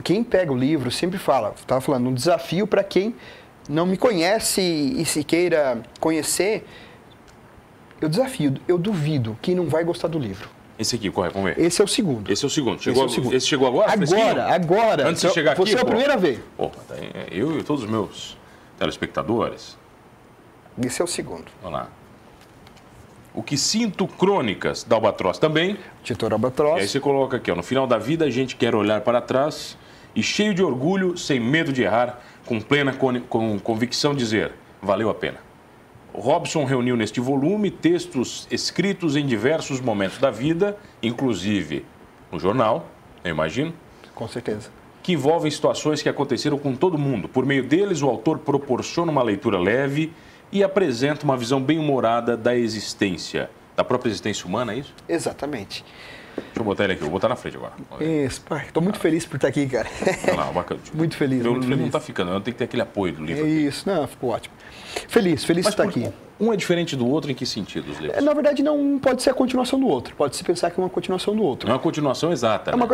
Quem 0.03 0.23
pega 0.23 0.51
o 0.51 0.57
livro 0.57 0.91
sempre 0.91 1.17
fala, 1.17 1.53
estava 1.57 1.81
falando, 1.81 2.07
um 2.09 2.13
desafio 2.13 2.67
para 2.67 2.83
quem 2.83 3.15
não 3.67 3.85
me 3.85 3.97
conhece 3.97 4.61
e 4.61 5.03
se 5.05 5.23
queira 5.23 5.81
conhecer. 5.99 6.65
Eu 7.99 8.07
desafio, 8.09 8.55
eu 8.67 8.77
duvido 8.77 9.37
quem 9.41 9.55
não 9.55 9.67
vai 9.67 9.83
gostar 9.83 10.07
do 10.07 10.19
livro. 10.19 10.49
Esse 10.79 10.95
aqui, 10.95 11.09
corre, 11.09 11.29
vamos 11.29 11.55
ver. 11.55 11.59
Esse 11.59 11.81
é 11.81 11.83
o 11.85 11.87
segundo. 11.87 12.31
Esse 12.31 12.43
é 12.43 12.47
o 12.47 12.49
segundo. 12.49 12.75
Esse 12.75 12.83
Chegou, 12.83 13.03
é 13.03 13.05
o 13.05 13.09
segundo. 13.09 13.35
Esse 13.35 13.47
chegou 13.47 13.67
agora? 13.67 13.91
Agora, 13.91 14.53
agora. 14.53 15.07
Antes 15.09 15.21
de 15.23 15.29
chegar 15.31 15.53
aqui, 15.53 15.61
Você 15.61 15.75
é 15.75 15.77
a 15.77 15.79
pô. 15.81 15.87
primeira 15.87 16.15
vez. 16.17 16.39
Opa, 16.57 16.79
tá 16.87 16.95
é, 16.95 17.27
eu 17.31 17.57
e 17.59 17.63
todos 17.63 17.83
os 17.83 17.89
meus 17.89 18.37
telespectadores. 18.77 19.75
Esse 20.83 21.01
é 21.01 21.03
o 21.05 21.07
segundo. 21.07 21.45
Vamos 21.63 21.79
lá. 21.79 21.87
O 23.33 23.41
que 23.41 23.57
sinto 23.57 24.07
crônicas 24.07 24.83
da 24.83 24.95
Albatroz 24.95 25.37
também. 25.39 25.77
Titor 26.03 26.31
E 26.31 26.33
Albatroz. 26.33 26.81
aí 26.81 26.87
você 26.87 26.99
coloca 26.99 27.37
aqui, 27.37 27.51
ó, 27.51 27.55
no 27.55 27.63
final 27.63 27.87
da 27.87 27.97
vida 27.97 28.25
a 28.25 28.29
gente 28.29 28.55
quer 28.55 28.75
olhar 28.75 29.01
para 29.01 29.19
trás 29.21 29.77
e 30.15 30.21
cheio 30.23 30.53
de 30.53 30.63
orgulho, 30.63 31.17
sem 31.17 31.39
medo 31.39 31.71
de 31.73 31.83
errar, 31.83 32.19
com 32.45 32.59
plena 32.61 32.93
con 32.93 33.19
com 33.21 33.59
convicção 33.59 34.13
dizer, 34.15 34.51
valeu 34.81 35.09
a 35.09 35.13
pena. 35.15 35.37
Robson 36.19 36.65
reuniu 36.65 36.97
neste 36.97 37.19
volume 37.19 37.69
textos 37.69 38.47
escritos 38.49 39.15
em 39.15 39.25
diversos 39.25 39.79
momentos 39.79 40.17
da 40.17 40.31
vida, 40.31 40.75
inclusive 41.01 41.85
no 42.31 42.39
jornal, 42.39 42.87
eu 43.23 43.29
imagino, 43.31 43.71
Com 44.15 44.27
certeza. 44.27 44.69
que 45.03 45.13
envolvem 45.13 45.51
situações 45.51 46.01
que 46.01 46.09
aconteceram 46.09 46.57
com 46.57 46.75
todo 46.75 46.97
mundo. 46.97 47.29
Por 47.29 47.45
meio 47.45 47.63
deles, 47.63 48.01
o 48.01 48.07
autor 48.09 48.39
proporciona 48.39 49.11
uma 49.11 49.21
leitura 49.21 49.59
leve 49.59 50.11
e 50.51 50.63
apresenta 50.63 51.23
uma 51.23 51.37
visão 51.37 51.61
bem 51.61 51.77
humorada 51.77 52.35
da 52.35 52.55
existência, 52.55 53.49
da 53.75 53.83
própria 53.83 54.09
existência 54.09 54.47
humana, 54.47 54.73
é 54.73 54.79
isso? 54.79 54.93
Exatamente. 55.07 55.85
Deixa 56.37 56.59
eu 56.59 56.63
botar 56.63 56.83
ele 56.83 56.93
aqui, 56.93 57.01
vou 57.01 57.11
botar 57.11 57.27
na 57.29 57.35
frente 57.35 57.57
agora. 57.57 57.73
Isso, 57.99 58.41
pai. 58.41 58.65
Estou 58.67 58.81
muito 58.83 58.99
feliz 58.99 59.25
por 59.25 59.35
estar 59.37 59.47
aqui, 59.47 59.67
cara. 59.67 59.87
Olha 60.27 60.35
lá, 60.35 60.45
bacana. 60.51 60.79
muito 60.93 61.15
feliz, 61.17 61.41
Meu 61.41 61.51
muito 61.53 61.63
livro 61.65 61.77
não 61.79 61.87
está 61.87 61.99
ficando, 61.99 62.31
eu 62.31 62.41
tenho 62.41 62.53
que 62.53 62.59
ter 62.59 62.65
aquele 62.65 62.81
apoio 62.83 63.13
do 63.13 63.25
livro. 63.25 63.41
É 63.43 63.45
aqui. 63.45 63.65
isso, 63.67 63.89
não, 63.89 64.07
ficou 64.07 64.29
ótimo. 64.31 64.53
Feliz, 65.07 65.43
feliz 65.43 65.65
de 65.65 65.69
estar 65.71 65.83
por- 65.83 65.89
aqui. 65.89 66.11
um 66.39 66.51
é 66.53 66.55
diferente 66.55 66.95
do 66.95 67.07
outro 67.07 67.31
em 67.31 67.35
que 67.35 67.45
sentido 67.45 67.89
os 67.91 67.97
É, 67.97 68.01
livros? 68.01 68.23
Na 68.23 68.33
verdade, 68.33 68.61
não 68.63 68.99
pode 68.99 69.21
ser 69.23 69.29
a 69.29 69.33
continuação 69.33 69.79
do 69.79 69.87
outro. 69.87 70.15
Pode 70.15 70.35
se 70.35 70.43
pensar 70.43 70.69
que 70.71 70.79
é 70.79 70.83
uma 70.83 70.89
continuação 70.89 71.35
do 71.35 71.43
outro. 71.43 71.67
Não 71.67 71.73
é 71.73 71.77
uma 71.77 71.83
continuação 71.83 72.31
exata. 72.31 72.71
É 72.71 72.75
uma, 72.75 72.85
né? 72.87 72.93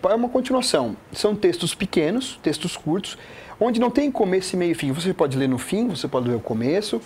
co- 0.00 0.08
é, 0.08 0.12
é 0.12 0.14
uma 0.14 0.28
continuação. 0.28 0.96
São 1.12 1.34
textos 1.34 1.74
pequenos, 1.74 2.38
textos 2.42 2.76
curtos, 2.76 3.16
onde 3.60 3.80
não 3.80 3.90
tem 3.90 4.10
começo 4.10 4.54
e 4.54 4.58
meio 4.58 4.72
e 4.72 4.74
fim. 4.74 4.92
Você 4.92 5.12
pode 5.14 5.36
ler 5.36 5.48
no 5.48 5.58
fim, 5.58 5.88
você 5.88 6.06
pode 6.08 6.28
ler 6.28 6.36
o 6.36 6.40
começo. 6.40 7.00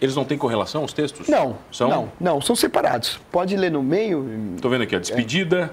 Eles 0.00 0.16
não 0.16 0.24
têm 0.24 0.38
correlação, 0.38 0.82
os 0.84 0.92
textos? 0.92 1.28
Não, 1.28 1.58
São? 1.70 1.88
não, 1.90 2.12
não, 2.18 2.40
são 2.40 2.56
separados. 2.56 3.20
Pode 3.30 3.56
ler 3.56 3.70
no 3.70 3.82
meio, 3.82 4.26
Estou 4.54 4.70
vendo 4.70 4.82
aqui, 4.82 4.96
a 4.96 4.98
despedida, 4.98 5.72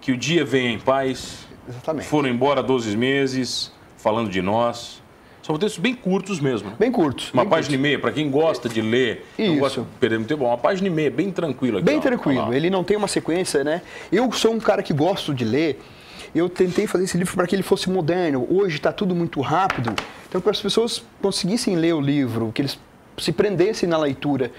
que 0.00 0.12
o 0.12 0.16
dia 0.16 0.44
venha 0.44 0.70
em 0.70 0.78
paz, 0.78 1.46
exatamente. 1.68 2.06
foram 2.06 2.28
embora 2.28 2.62
12 2.62 2.94
meses, 2.96 3.72
falando 3.96 4.28
de 4.28 4.42
nós. 4.42 5.02
São 5.42 5.58
textos 5.58 5.80
bem 5.82 5.94
curtos 5.94 6.40
mesmo. 6.40 6.72
Bem 6.78 6.90
curtos. 6.90 7.30
Uma 7.32 7.42
bem 7.42 7.50
página 7.50 7.68
curtos. 7.68 7.74
e 7.74 7.78
meia, 7.78 7.98
para 7.98 8.12
quem 8.12 8.30
gosta 8.30 8.68
de 8.68 8.80
ler, 8.80 9.26
não 9.38 9.46
Isso. 9.46 9.58
gosta 9.58 9.80
de 9.82 9.86
perder 10.00 10.16
muito 10.18 10.28
tempo, 10.28 10.44
uma 10.44 10.56
página 10.58 10.88
e 10.88 10.90
meia, 10.90 11.10
bem 11.10 11.30
tranquilo 11.30 11.78
aqui. 11.78 11.84
Bem 11.86 11.98
ó. 11.98 12.00
Tranquilo, 12.00 12.48
lá. 12.48 12.56
ele 12.56 12.68
não 12.70 12.82
tem 12.84 12.96
uma 12.96 13.08
sequência, 13.08 13.62
né? 13.64 13.82
Eu 14.12 14.30
sou 14.32 14.52
um 14.52 14.58
cara 14.58 14.82
que 14.82 14.92
gosto 14.92 15.34
de 15.34 15.44
ler 15.44 15.80
Eu 16.34 16.48
tentei 16.48 16.86
fazer 16.86 17.04
esse 17.04 17.16
livro 17.16 17.34
para 17.34 17.46
que 17.46 17.54
ele 17.54 17.62
fosse 17.62 17.88
moderno. 17.88 18.46
Hoje 18.50 18.76
está 18.76 18.90
tudo 18.92 19.14
muito 19.14 19.40
rápido. 19.40 19.94
Então, 20.28 20.40
para 20.40 20.50
as 20.50 20.60
pessoas 20.60 21.02
conseguissem 21.22 21.76
ler 21.76 21.94
o 21.94 22.00
livro, 22.00 22.50
que 22.52 22.60
eles 22.62 22.76
se 23.18 23.32
prendessem 23.32 23.88
na 23.88 23.98
leitura 23.98 24.50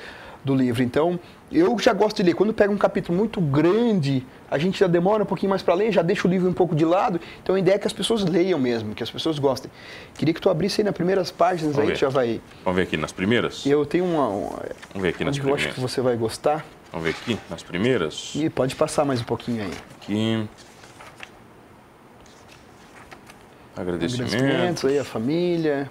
do 0.44 0.54
livro. 0.54 0.84
Então, 0.84 1.20
eu 1.52 1.78
já 1.80 1.92
gosto 1.92 2.18
de 2.18 2.24
ler. 2.24 2.36
Quando 2.36 2.54
pega 2.54 2.72
um 2.72 2.78
capítulo 2.78 3.18
muito 3.18 3.42
grande, 3.42 4.24
a 4.50 4.58
gente 4.60 4.80
já 4.80 4.86
demora 4.88 5.24
um 5.24 5.26
pouquinho 5.26 5.50
mais 5.50 5.64
para 5.64 5.74
ler, 5.74 5.92
já 5.92 6.04
deixa 6.04 6.28
o 6.28 6.32
livro 6.32 6.48
um 6.48 6.54
pouco 6.54 6.76
de 6.76 6.86
lado. 6.86 7.20
Então, 7.42 7.56
a 7.56 7.60
ideia 7.60 7.76
é 7.76 7.80
que 7.80 7.88
as 7.88 7.94
pessoas 7.94 8.24
leiam 8.24 8.60
mesmo, 8.60 8.94
que 8.94 9.02
as 9.02 9.10
pessoas 9.10 9.40
gostem. 9.40 9.72
Queria 10.14 10.34
que 10.34 10.40
tu 10.40 10.50
abrisse 10.50 10.82
aí 10.82 10.86
nas 10.86 10.94
primeiras 10.94 11.32
páginas, 11.32 11.74
Vamos 11.76 11.90
aí 11.90 11.96
ver. 11.96 12.00
já 12.00 12.10
vai... 12.10 12.40
Vamos 12.64 12.78
ver 12.78 12.84
aqui 12.84 12.96
nas 12.96 13.12
primeiras? 13.12 13.66
Eu 13.66 13.86
tenho 13.86 14.06
uma... 14.06 14.28
uma 14.28 14.50
Vamos 14.50 15.02
ver 15.02 15.10
aqui 15.10 15.24
nas 15.24 15.36
onde 15.36 15.48
eu 15.48 15.54
acho 15.56 15.64
primeiras. 15.64 15.74
que 15.74 15.80
você 15.82 16.02
vai 16.02 16.16
gostar. 16.16 16.64
Vamos 16.92 17.06
ver 17.08 17.16
aqui 17.20 17.40
nas 17.50 17.64
primeiras. 17.64 18.32
E 18.36 18.50
pode 18.50 18.76
passar 18.76 19.04
mais 19.04 19.20
um 19.20 19.26
pouquinho 19.26 19.64
aí. 19.64 19.74
Aqui. 20.02 20.48
Agradecimento. 23.76 24.34
Agradecimentos 24.36 24.86
aí, 24.86 25.00
a 25.00 25.04
família. 25.04 25.90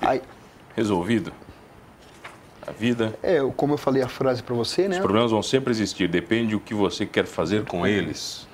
Aí, 0.00 0.22
Resolvido. 0.74 1.32
A 2.66 2.72
vida. 2.72 3.14
é, 3.22 3.38
como 3.56 3.74
eu 3.74 3.78
falei 3.78 4.02
a 4.02 4.08
frase 4.08 4.42
para 4.42 4.54
você, 4.54 4.88
né? 4.88 4.96
Os 4.96 5.02
problemas 5.02 5.30
vão 5.30 5.42
sempre 5.42 5.70
existir. 5.70 6.08
Depende 6.08 6.54
o 6.54 6.60
que 6.60 6.74
você 6.74 7.04
quer 7.04 7.26
fazer 7.26 7.64
com 7.64 7.86
eles. 7.86 8.46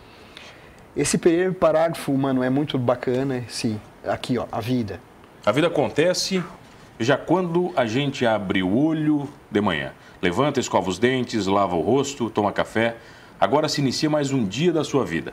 Esse 0.96 1.16
primeiro 1.16 1.54
parágrafo, 1.54 2.12
mano, 2.16 2.42
é 2.42 2.50
muito 2.50 2.76
bacana. 2.76 3.44
Sim, 3.48 3.80
aqui, 4.04 4.36
ó, 4.36 4.46
a 4.50 4.60
vida. 4.60 5.00
A 5.46 5.52
vida 5.52 5.68
acontece 5.68 6.42
já 6.98 7.16
quando 7.16 7.72
a 7.76 7.86
gente 7.86 8.26
abre 8.26 8.62
o 8.62 8.76
olho 8.76 9.28
de 9.50 9.60
manhã. 9.60 9.92
Levanta, 10.20 10.60
escova 10.60 10.90
os 10.90 10.98
dentes, 10.98 11.46
lava 11.46 11.76
o 11.76 11.80
rosto, 11.80 12.28
toma 12.28 12.52
café. 12.52 12.96
Agora 13.40 13.68
se 13.68 13.80
inicia 13.80 14.10
mais 14.10 14.32
um 14.32 14.44
dia 14.44 14.72
da 14.72 14.84
sua 14.84 15.04
vida. 15.04 15.32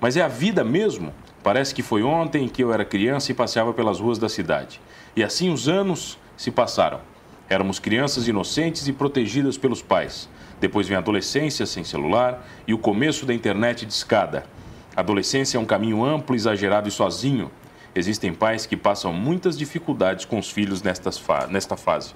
Mas 0.00 0.16
é 0.16 0.22
a 0.22 0.28
vida 0.28 0.64
mesmo? 0.64 1.12
Parece 1.42 1.74
que 1.74 1.82
foi 1.82 2.02
ontem 2.02 2.48
que 2.48 2.64
eu 2.64 2.72
era 2.72 2.84
criança 2.84 3.30
e 3.30 3.34
passeava 3.34 3.72
pelas 3.72 4.00
ruas 4.00 4.18
da 4.18 4.28
cidade. 4.28 4.80
E 5.14 5.22
assim 5.22 5.52
os 5.52 5.68
anos 5.68 6.18
se 6.36 6.50
passaram. 6.50 7.00
Éramos 7.48 7.78
crianças 7.78 8.28
inocentes 8.28 8.86
e 8.88 8.92
protegidas 8.92 9.56
pelos 9.56 9.80
pais. 9.82 10.28
Depois 10.60 10.86
vem 10.88 10.96
a 10.96 11.00
adolescência 11.00 11.64
sem 11.66 11.84
celular 11.84 12.46
e 12.66 12.74
o 12.74 12.78
começo 12.78 13.24
da 13.24 13.32
internet 13.32 13.86
de 13.86 13.92
escada. 13.92 14.44
A 14.94 15.00
adolescência 15.00 15.56
é 15.56 15.60
um 15.60 15.64
caminho 15.64 16.04
amplo, 16.04 16.34
exagerado 16.34 16.88
e 16.88 16.92
sozinho. 16.92 17.50
Existem 17.94 18.32
pais 18.34 18.66
que 18.66 18.76
passam 18.76 19.12
muitas 19.12 19.56
dificuldades 19.56 20.24
com 20.24 20.38
os 20.38 20.50
filhos 20.50 20.82
nestas 20.82 21.16
fa- 21.16 21.46
nesta 21.46 21.76
fase. 21.76 22.12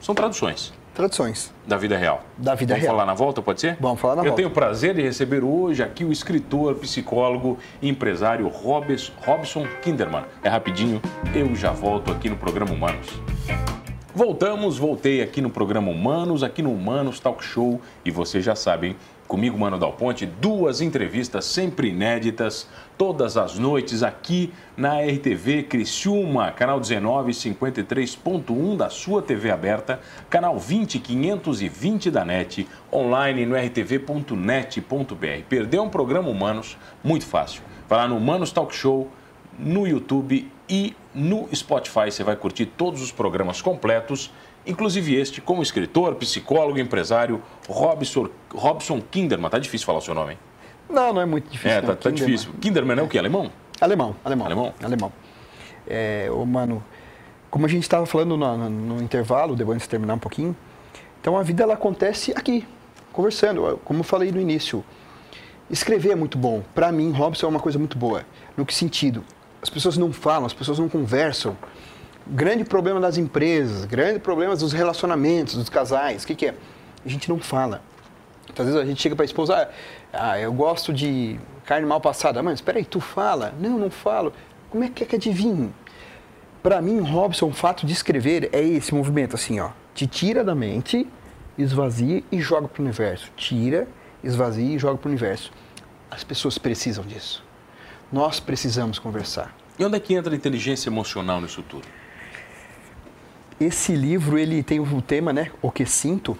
São 0.00 0.14
traduções 0.14 0.72
Traduções. 0.92 1.54
da 1.66 1.76
vida 1.78 1.96
real. 1.96 2.22
Da 2.36 2.54
vida 2.54 2.74
Vamos 2.74 2.82
real. 2.82 2.94
falar 2.96 3.06
na 3.06 3.14
volta, 3.14 3.40
pode 3.40 3.60
ser? 3.60 3.78
Vamos 3.80 4.00
falar 4.00 4.16
na 4.16 4.20
Eu 4.22 4.24
volta. 4.26 4.36
tenho 4.36 4.48
o 4.48 4.52
prazer 4.52 4.94
de 4.94 5.00
receber 5.00 5.42
hoje 5.42 5.82
aqui 5.82 6.04
o 6.04 6.12
escritor, 6.12 6.74
psicólogo 6.74 7.56
e 7.80 7.88
empresário 7.88 8.46
Robes- 8.48 9.10
Robson 9.24 9.66
Kinderman. 9.80 10.24
É 10.42 10.48
rapidinho, 10.50 11.00
eu 11.34 11.54
já 11.54 11.70
volto 11.70 12.12
aqui 12.12 12.28
no 12.28 12.36
programa 12.36 12.72
Humanos. 12.72 13.06
Voltamos, 14.14 14.76
voltei 14.76 15.22
aqui 15.22 15.40
no 15.40 15.48
programa 15.48 15.90
Humanos, 15.90 16.42
aqui 16.42 16.60
no 16.60 16.70
Humanos 16.70 17.18
Talk 17.18 17.42
Show. 17.42 17.80
E 18.04 18.10
vocês 18.10 18.44
já 18.44 18.54
sabem, 18.54 18.94
comigo, 19.26 19.58
Mano 19.58 19.78
Dal 19.78 19.94
Ponte, 19.94 20.26
duas 20.26 20.82
entrevistas 20.82 21.46
sempre 21.46 21.88
inéditas, 21.88 22.68
todas 22.98 23.38
as 23.38 23.58
noites 23.58 24.02
aqui 24.02 24.52
na 24.76 25.00
RTV 25.00 25.62
Criciúma, 25.62 26.52
canal 26.52 26.78
1953.1 26.78 28.76
da 28.76 28.90
sua 28.90 29.22
TV 29.22 29.50
aberta, 29.50 29.98
canal 30.28 30.58
20520 30.58 32.10
da 32.10 32.22
NET, 32.22 32.68
online 32.92 33.46
no 33.46 33.56
rtv.net.br. 33.56 35.42
Perdeu 35.48 35.84
um 35.84 35.88
programa 35.88 36.28
Humanos? 36.28 36.76
Muito 37.02 37.24
fácil. 37.24 37.62
Vai 37.88 38.00
lá 38.00 38.08
no 38.08 38.18
Humanos 38.18 38.52
Talk 38.52 38.74
Show, 38.74 39.08
no 39.58 39.86
YouTube 39.86 40.52
e 40.68 40.94
no 41.14 41.48
Spotify. 41.54 42.10
Você 42.10 42.22
vai 42.24 42.36
curtir 42.36 42.66
todos 42.66 43.02
os 43.02 43.10
programas 43.12 43.60
completos, 43.62 44.30
inclusive 44.66 45.14
este, 45.14 45.40
como 45.40 45.62
escritor, 45.62 46.14
psicólogo, 46.16 46.78
empresário, 46.78 47.42
Robson, 47.68 48.28
Robson 48.54 49.00
Kinderman. 49.10 49.50
Tá 49.50 49.58
difícil 49.58 49.86
falar 49.86 49.98
o 49.98 50.02
seu 50.02 50.14
nome, 50.14 50.32
hein? 50.32 50.38
Não, 50.90 51.12
não 51.12 51.20
é 51.20 51.26
muito 51.26 51.50
difícil. 51.50 51.78
É, 51.78 51.80
não. 51.80 51.88
tá, 51.88 51.96
tá 51.96 52.10
Kinderman. 52.10 52.26
difícil. 52.36 52.52
Kinderman 52.60 52.98
é 52.98 53.02
o 53.02 53.08
quê? 53.08 53.18
Alemão? 53.18 53.50
Alemão, 53.80 54.14
alemão. 54.24 54.46
Alemão? 54.46 54.74
Alemão. 54.82 55.12
É, 55.86 56.28
ô, 56.30 56.44
mano, 56.46 56.82
como 57.50 57.66
a 57.66 57.68
gente 57.68 57.82
estava 57.82 58.06
falando 58.06 58.36
no, 58.36 58.56
no- 58.56 58.70
no 58.70 59.02
intervalo, 59.02 59.56
depois 59.56 59.80
de 59.82 59.88
terminar 59.88 60.14
um 60.14 60.18
pouquinho, 60.18 60.54
então 61.20 61.36
a 61.36 61.42
vida 61.42 61.62
ela 61.64 61.74
acontece 61.74 62.32
aqui, 62.36 62.66
conversando. 63.12 63.80
Como 63.84 64.00
eu 64.00 64.04
falei 64.04 64.30
no 64.30 64.40
início, 64.40 64.84
escrever 65.68 66.12
é 66.12 66.14
muito 66.14 66.38
bom. 66.38 66.62
Para 66.74 66.92
mim, 66.92 67.10
Robson 67.12 67.46
é 67.46 67.48
uma 67.48 67.60
coisa 67.60 67.78
muito 67.78 67.98
boa. 67.98 68.24
No 68.56 68.64
que 68.64 68.74
sentido? 68.74 69.24
As 69.62 69.70
pessoas 69.70 69.96
não 69.96 70.12
falam, 70.12 70.44
as 70.44 70.52
pessoas 70.52 70.80
não 70.80 70.88
conversam. 70.88 71.56
Grande 72.26 72.64
problema 72.64 73.00
das 73.00 73.16
empresas, 73.16 73.84
grande 73.84 74.18
problema 74.18 74.56
dos 74.56 74.72
relacionamentos, 74.72 75.54
dos 75.54 75.68
casais. 75.68 76.24
O 76.24 76.26
que, 76.26 76.34
que 76.34 76.46
é? 76.46 76.54
A 77.06 77.08
gente 77.08 77.28
não 77.28 77.38
fala. 77.38 77.80
Às 78.50 78.66
vezes 78.66 78.74
a 78.74 78.84
gente 78.84 79.00
chega 79.00 79.14
para 79.14 79.24
a 79.24 79.26
esposa, 79.26 79.70
ah, 80.12 80.32
ah, 80.32 80.40
eu 80.40 80.52
gosto 80.52 80.92
de 80.92 81.38
carne 81.64 81.86
mal 81.86 82.00
passada. 82.00 82.42
Mas 82.42 82.54
espera 82.54 82.78
aí, 82.78 82.84
tu 82.84 83.00
fala? 83.00 83.54
Não, 83.60 83.78
não 83.78 83.88
falo. 83.88 84.32
Como 84.68 84.82
é 84.82 84.88
que 84.88 85.04
é 85.04 85.06
que 85.06 85.14
adivinha? 85.14 85.70
Para 86.60 86.82
mim, 86.82 86.98
Robson, 87.00 87.46
o 87.46 87.52
fato 87.52 87.86
de 87.86 87.92
escrever 87.92 88.50
é 88.52 88.62
esse 88.62 88.92
movimento 88.92 89.36
assim, 89.36 89.60
ó. 89.60 89.70
Te 89.94 90.08
tira 90.08 90.42
da 90.42 90.54
mente, 90.56 91.08
esvazia 91.56 92.22
e 92.32 92.40
joga 92.40 92.66
para 92.66 92.80
o 92.80 92.84
universo. 92.84 93.30
Tira, 93.36 93.86
esvazia 94.24 94.74
e 94.74 94.78
joga 94.78 94.98
para 94.98 95.08
o 95.08 95.10
universo. 95.10 95.52
As 96.10 96.24
pessoas 96.24 96.58
precisam 96.58 97.04
disso. 97.04 97.44
Nós 98.12 98.38
precisamos 98.38 98.98
conversar. 98.98 99.56
E 99.78 99.84
onde 99.84 99.96
é 99.96 100.00
que 100.00 100.14
entra 100.14 100.34
a 100.34 100.36
inteligência 100.36 100.90
emocional 100.90 101.40
nisso 101.40 101.62
tudo? 101.62 101.86
Esse 103.58 103.94
livro, 103.94 104.38
ele 104.38 104.62
tem 104.62 104.78
o 104.80 105.00
tema, 105.00 105.32
né? 105.32 105.50
O 105.62 105.70
que 105.70 105.86
sinto. 105.86 106.36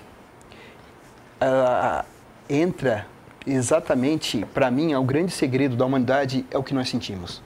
Ah, 1.40 2.04
entra 2.48 3.06
exatamente, 3.46 4.44
para 4.52 4.70
mim, 4.70 4.92
é 4.92 4.98
o 4.98 5.04
grande 5.04 5.32
segredo 5.32 5.74
da 5.74 5.86
humanidade 5.86 6.44
é 6.50 6.58
o 6.58 6.62
que 6.62 6.74
nós 6.74 6.88
sentimos. 6.90 7.42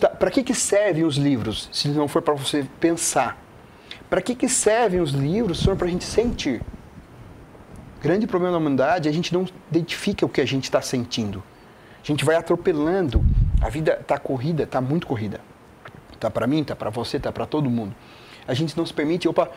Tá, 0.00 0.08
para 0.08 0.30
que 0.30 0.42
que 0.42 0.54
servem 0.54 1.04
os 1.04 1.16
livros, 1.16 1.68
se 1.72 1.88
não 1.88 2.08
for 2.08 2.22
para 2.22 2.34
você 2.34 2.66
pensar? 2.80 3.36
Para 4.08 4.22
que 4.22 4.34
que 4.34 4.48
servem 4.48 5.00
os 5.00 5.10
livros, 5.10 5.60
se 5.60 5.66
não 5.66 5.76
para 5.76 5.86
a 5.86 5.90
gente 5.90 6.04
sentir? 6.04 6.62
O 7.98 8.02
grande 8.02 8.26
problema 8.26 8.52
da 8.52 8.58
humanidade 8.58 9.08
é 9.08 9.10
a 9.10 9.14
gente 9.14 9.34
não 9.34 9.46
identifica 9.70 10.24
o 10.24 10.28
que 10.28 10.40
a 10.40 10.46
gente 10.46 10.64
está 10.64 10.80
sentindo. 10.80 11.42
A 12.02 12.06
gente 12.06 12.24
vai 12.24 12.36
atropelando. 12.36 13.24
A 13.60 13.68
vida 13.68 13.98
está 14.00 14.18
corrida, 14.18 14.62
está 14.62 14.80
muito 14.80 15.06
corrida. 15.06 15.40
Tá 16.18 16.30
para 16.30 16.46
mim, 16.46 16.64
tá 16.64 16.74
para 16.74 16.90
você, 16.90 17.18
tá 17.18 17.30
para 17.30 17.46
todo 17.46 17.70
mundo. 17.70 17.94
A 18.46 18.54
gente 18.54 18.76
não 18.76 18.84
se 18.84 18.92
permite, 18.92 19.28
opa, 19.28 19.50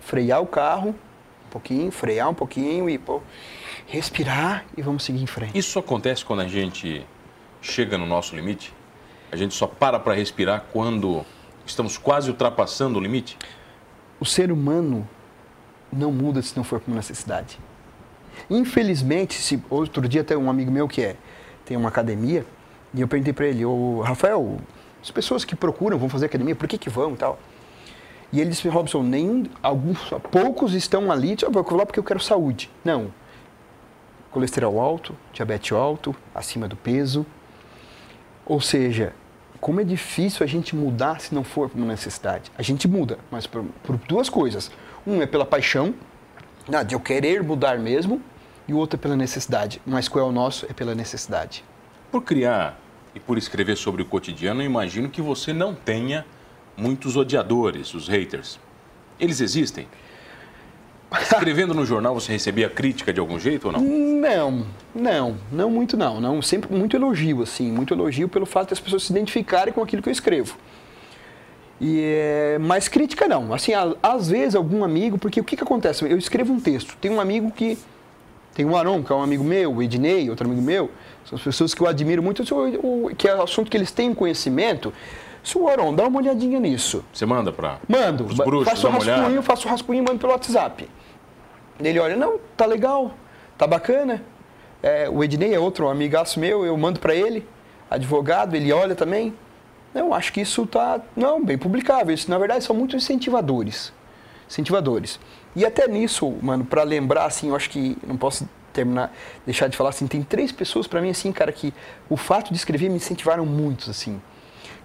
frear 0.00 0.40
o 0.40 0.46
carro 0.46 0.90
um 0.90 1.50
pouquinho, 1.50 1.90
frear 1.90 2.28
um 2.28 2.34
pouquinho 2.34 2.88
e 2.88 2.96
pô, 2.96 3.20
respirar 3.86 4.64
e 4.76 4.82
vamos 4.82 5.04
seguir 5.04 5.22
em 5.22 5.26
frente. 5.26 5.58
Isso 5.58 5.78
acontece 5.78 6.24
quando 6.24 6.40
a 6.40 6.48
gente 6.48 7.04
chega 7.60 7.98
no 7.98 8.06
nosso 8.06 8.34
limite? 8.34 8.72
A 9.30 9.36
gente 9.36 9.54
só 9.54 9.66
para 9.66 9.98
para 9.98 10.14
respirar 10.14 10.66
quando 10.72 11.24
estamos 11.66 11.98
quase 11.98 12.30
ultrapassando 12.30 12.98
o 12.98 13.02
limite? 13.02 13.36
O 14.18 14.24
ser 14.24 14.50
humano 14.50 15.08
não 15.92 16.12
muda 16.12 16.40
se 16.40 16.56
não 16.56 16.64
for 16.64 16.80
por 16.80 16.94
necessidade. 16.94 17.58
Infelizmente, 18.48 19.34
se 19.34 19.62
outro 19.68 20.08
dia 20.08 20.24
tem 20.24 20.36
um 20.36 20.48
amigo 20.48 20.70
meu 20.70 20.88
que 20.88 21.02
é 21.02 21.16
tem 21.70 21.76
uma 21.76 21.88
academia 21.88 22.44
e 22.92 23.00
eu 23.00 23.06
perguntei 23.06 23.32
para 23.32 23.46
ele, 23.46 23.64
ô 23.64 24.00
Rafael, 24.00 24.58
as 25.00 25.08
pessoas 25.12 25.44
que 25.44 25.54
procuram 25.54 25.96
vão 25.96 26.08
fazer 26.08 26.26
academia, 26.26 26.56
por 26.56 26.66
que 26.66 26.76
que 26.76 26.90
vão 26.90 27.12
e 27.12 27.16
tal? 27.16 27.38
E 28.32 28.40
ele 28.40 28.50
disse, 28.50 28.66
Robson, 28.68 29.04
nenhum, 29.04 29.44
alguns, 29.62 30.10
poucos 30.32 30.74
estão 30.74 31.12
ali, 31.12 31.36
eu 31.40 31.48
vou 31.48 31.64
lá 31.76 31.86
porque 31.86 32.00
eu 32.00 32.02
quero 32.02 32.18
saúde. 32.18 32.68
Não. 32.84 33.14
Colesterol 34.32 34.80
alto, 34.80 35.14
diabetes 35.32 35.70
alto, 35.70 36.12
acima 36.34 36.66
do 36.66 36.74
peso. 36.74 37.24
Ou 38.44 38.60
seja, 38.60 39.12
como 39.60 39.80
é 39.80 39.84
difícil 39.84 40.42
a 40.42 40.48
gente 40.48 40.74
mudar 40.74 41.20
se 41.20 41.32
não 41.32 41.44
for 41.44 41.68
por 41.68 41.78
uma 41.78 41.86
necessidade. 41.86 42.50
A 42.58 42.62
gente 42.62 42.88
muda, 42.88 43.16
mas 43.30 43.46
por, 43.46 43.64
por 43.84 43.96
duas 43.96 44.28
coisas. 44.28 44.72
Um 45.06 45.22
é 45.22 45.26
pela 45.26 45.46
paixão, 45.46 45.94
né, 46.68 46.82
de 46.82 46.96
eu 46.96 47.00
querer 47.00 47.44
mudar 47.44 47.78
mesmo, 47.78 48.20
e 48.66 48.72
o 48.72 48.76
outro 48.76 48.98
é 48.98 49.00
pela 49.00 49.16
necessidade. 49.16 49.80
Mas 49.86 50.08
qual 50.08 50.26
é 50.26 50.28
o 50.28 50.32
nosso? 50.32 50.66
É 50.68 50.72
pela 50.72 50.94
necessidade. 50.94 51.64
Por 52.10 52.22
criar 52.22 52.78
e 53.14 53.20
por 53.20 53.38
escrever 53.38 53.76
sobre 53.76 54.02
o 54.02 54.04
cotidiano, 54.04 54.62
eu 54.62 54.66
imagino 54.66 55.08
que 55.08 55.20
você 55.20 55.52
não 55.52 55.74
tenha 55.74 56.24
muitos 56.76 57.16
odiadores, 57.16 57.94
os 57.94 58.08
haters. 58.08 58.58
Eles 59.18 59.40
existem? 59.40 59.86
Escrevendo 61.20 61.74
no 61.74 61.84
jornal, 61.84 62.14
você 62.14 62.32
recebia 62.32 62.68
crítica 62.68 63.12
de 63.12 63.18
algum 63.18 63.38
jeito 63.38 63.66
ou 63.66 63.72
não? 63.72 63.80
Não, 63.80 64.66
não, 64.94 65.36
não 65.50 65.70
muito 65.70 65.96
não. 65.96 66.20
não 66.20 66.40
sempre 66.40 66.72
muito 66.74 66.96
elogio, 66.96 67.42
assim, 67.42 67.70
muito 67.70 67.92
elogio 67.92 68.28
pelo 68.28 68.46
fato 68.46 68.70
das 68.70 68.80
pessoas 68.80 69.02
se 69.02 69.12
identificarem 69.12 69.72
com 69.72 69.82
aquilo 69.82 70.02
que 70.02 70.08
eu 70.08 70.12
escrevo. 70.12 70.56
E, 71.80 72.00
é, 72.02 72.58
mas 72.60 72.88
crítica 72.88 73.26
não. 73.26 73.52
Assim, 73.52 73.72
às 74.02 74.28
vezes 74.28 74.54
algum 74.54 74.84
amigo, 74.84 75.18
porque 75.18 75.40
o 75.40 75.44
que, 75.44 75.56
que 75.56 75.62
acontece? 75.62 76.04
Eu 76.04 76.18
escrevo 76.18 76.52
um 76.52 76.60
texto, 76.60 76.96
tem 77.00 77.10
um 77.10 77.20
amigo 77.20 77.50
que 77.50 77.78
Tem 78.54 78.64
o 78.64 78.76
Aron, 78.76 79.02
que 79.02 79.12
é 79.12 79.14
um 79.14 79.22
amigo 79.22 79.44
meu, 79.44 79.74
o 79.74 79.82
Ednei, 79.82 80.28
outro 80.28 80.46
amigo 80.46 80.62
meu. 80.62 80.90
São 81.24 81.36
as 81.36 81.42
pessoas 81.42 81.74
que 81.74 81.80
eu 81.80 81.86
admiro 81.86 82.22
muito, 82.22 82.42
que 83.16 83.28
é 83.28 83.32
assunto 83.32 83.70
que 83.70 83.76
eles 83.76 83.90
têm 83.90 84.12
conhecimento. 84.12 84.92
Se 85.42 85.56
o 85.56 85.68
Aron, 85.68 85.94
dá 85.94 86.06
uma 86.06 86.18
olhadinha 86.20 86.58
nisso. 86.60 87.04
Você 87.12 87.24
manda 87.24 87.52
para 87.52 87.78
Mando. 87.88 88.24
os 88.24 88.36
bruxos, 88.36 88.68
faço 88.68 88.86
o 88.86 88.90
uma 88.90 88.98
rascunho, 88.98 89.42
faço 89.42 89.66
o 89.66 89.70
rascunho 89.70 90.02
e 90.02 90.06
mando 90.06 90.18
pelo 90.18 90.32
WhatsApp. 90.32 90.88
Ele 91.78 91.98
olha, 91.98 92.16
não, 92.16 92.38
tá 92.56 92.66
legal, 92.66 93.12
tá 93.56 93.66
bacana. 93.66 94.22
É, 94.82 95.08
o 95.08 95.22
Ednei 95.22 95.54
é 95.54 95.58
outro 95.58 95.88
amigaço 95.88 96.38
meu, 96.38 96.64
eu 96.64 96.76
mando 96.76 97.00
para 97.00 97.14
ele, 97.14 97.46
advogado, 97.90 98.54
ele 98.54 98.72
olha 98.72 98.94
também. 98.94 99.34
Não, 99.94 100.14
acho 100.14 100.32
que 100.32 100.40
isso 100.40 100.66
tá, 100.66 101.00
não, 101.16 101.42
bem 101.44 101.58
publicável. 101.58 102.14
Isso, 102.14 102.30
na 102.30 102.38
verdade, 102.38 102.64
são 102.64 102.76
muito 102.76 102.94
incentivadores. 102.94 103.92
Incentivadores. 104.48 105.18
E 105.54 105.64
até 105.64 105.88
nisso, 105.88 106.32
mano, 106.40 106.64
para 106.64 106.82
lembrar, 106.82 107.24
assim, 107.24 107.48
eu 107.48 107.56
acho 107.56 107.68
que 107.70 107.96
não 108.06 108.16
posso 108.16 108.48
terminar, 108.72 109.12
deixar 109.44 109.68
de 109.68 109.76
falar 109.76 109.90
assim, 109.90 110.06
tem 110.06 110.22
três 110.22 110.52
pessoas 110.52 110.86
para 110.86 111.00
mim, 111.00 111.10
assim, 111.10 111.32
cara, 111.32 111.50
que 111.50 111.74
o 112.08 112.16
fato 112.16 112.50
de 112.50 112.56
escrever 112.56 112.88
me 112.88 112.96
incentivaram 112.96 113.44
muito, 113.44 113.90
assim. 113.90 114.20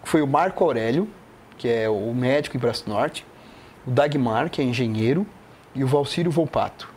Foi 0.04 0.22
o 0.22 0.28
Marco 0.28 0.64
Aurélio, 0.64 1.08
que 1.58 1.68
é 1.68 1.88
o 1.90 2.14
médico 2.14 2.58
em 2.58 2.60
Braço 2.60 2.90
Norte, 2.90 3.26
o 3.86 3.92
Dagmar, 3.92 4.50
que 4.50 4.62
é 4.62 4.66
engenheiro, 4.66 5.26
e 5.74 5.84
o 5.84 5.88
Valcírio 5.88 6.32
Volpato. 6.32 6.90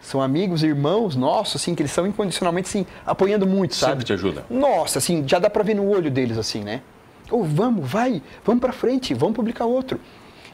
São 0.00 0.20
amigos, 0.20 0.62
irmãos 0.64 1.14
nossos, 1.14 1.62
assim, 1.62 1.74
que 1.74 1.82
eles 1.82 1.92
são 1.92 2.06
incondicionalmente, 2.06 2.68
assim, 2.68 2.86
apoiando 3.06 3.46
muito, 3.46 3.74
sabe? 3.74 3.92
Sempre 3.92 4.04
te 4.04 4.12
ajuda. 4.12 4.44
Nossa, 4.50 4.98
assim, 4.98 5.24
já 5.26 5.38
dá 5.38 5.48
pra 5.48 5.62
ver 5.62 5.74
no 5.74 5.88
olho 5.88 6.10
deles, 6.10 6.36
assim, 6.36 6.62
né? 6.62 6.82
Ô, 7.30 7.44
vamos, 7.44 7.88
vai, 7.88 8.20
vamos 8.44 8.60
pra 8.60 8.72
frente, 8.72 9.14
vamos 9.14 9.36
publicar 9.36 9.64
outro. 9.64 10.00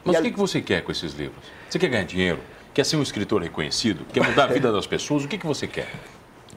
Mas 0.03 0.15
o 0.15 0.19
a- 0.19 0.21
que, 0.21 0.31
que 0.31 0.39
você 0.39 0.61
quer 0.61 0.81
com 0.83 0.91
esses 0.91 1.13
livros? 1.13 1.43
Você 1.69 1.77
quer 1.79 1.87
ganhar 1.89 2.03
dinheiro? 2.05 2.39
Quer 2.73 2.85
ser 2.85 2.95
um 2.97 3.01
escritor 3.01 3.41
reconhecido? 3.41 4.05
Quer 4.13 4.23
mudar 4.27 4.45
a 4.45 4.47
vida 4.47 4.71
das 4.71 4.87
pessoas? 4.87 5.23
O 5.25 5.27
que, 5.27 5.37
que 5.37 5.45
você 5.45 5.67
quer? 5.67 5.87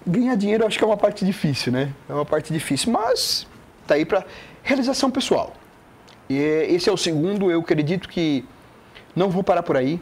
Ganhar 0.06 0.34
dinheiro 0.36 0.66
acho 0.66 0.78
que 0.78 0.84
é 0.84 0.86
uma 0.86 0.96
parte 0.96 1.24
difícil, 1.24 1.72
né? 1.72 1.92
É 2.08 2.12
uma 2.12 2.24
parte 2.24 2.52
difícil, 2.52 2.92
mas 2.92 3.46
tá 3.86 3.94
aí 3.94 4.04
pra 4.04 4.24
realização 4.62 5.10
pessoal. 5.10 5.54
E 6.28 6.34
esse 6.36 6.88
é 6.88 6.92
o 6.92 6.96
segundo, 6.96 7.50
eu 7.50 7.60
acredito 7.60 8.08
que 8.08 8.44
não 9.14 9.30
vou 9.30 9.42
parar 9.42 9.62
por 9.62 9.76
aí. 9.76 10.00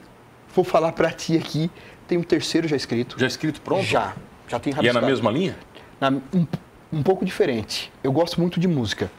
Vou 0.55 0.65
falar 0.65 0.93
pra 0.93 1.11
ti 1.11 1.37
aqui. 1.37 1.71
Tem 2.09 2.19
um 2.19 2.23
terceiro 2.23 2.67
já 2.67 2.77
escrito. 2.77 3.17
Já 3.19 3.27
escrito 3.27 3.61
pronto? 3.61 3.85
Já. 3.85 4.15
Já 4.49 4.59
tem 4.59 4.73
E 4.73 4.75
é 4.75 4.77
na 4.93 5.01
rabiscado. 5.01 5.07
mesma 5.07 5.31
linha? 5.31 5.57
Na- 6.01 6.11
um, 6.11 6.47
um 6.93 7.03
pouco 7.03 7.25
diferente. 7.25 7.93
Eu 8.03 8.11
gosto 8.13 8.41
muito 8.41 8.59
de 8.59 8.67
música. 8.67 9.11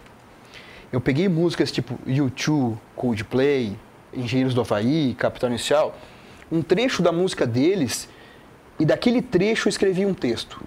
Eu 0.92 1.00
peguei 1.00 1.30
músicas 1.30 1.72
tipo 1.72 1.98
U2, 2.06 2.76
Coldplay, 2.96 3.78
Engenheiros 4.14 4.54
do 4.54 4.62
Havaí, 4.62 5.16
Capital 5.18 5.50
Inicial, 5.50 5.98
um 6.52 6.62
trecho 6.62 7.02
da 7.02 7.12
música 7.12 7.46
deles 7.48 8.10
e 8.80 8.86
daquele 8.86 9.22
trecho 9.22 9.68
eu 9.68 9.70
escrevi 9.70 10.06
um 10.06 10.14
texto. 10.14 10.62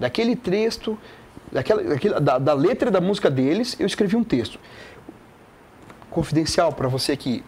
Daquele 0.00 0.34
texto, 0.36 0.98
daquela, 1.52 1.82
daquela- 1.82 2.20
da, 2.20 2.38
da 2.38 2.52
letra 2.52 2.90
da 2.90 3.00
música 3.00 3.30
deles, 3.30 3.76
eu 3.78 3.86
escrevi 3.86 4.16
um 4.16 4.24
texto. 4.24 4.58
Confidencial 6.10 6.72
para 6.72 6.88
você 6.88 7.12
aqui. 7.12 7.44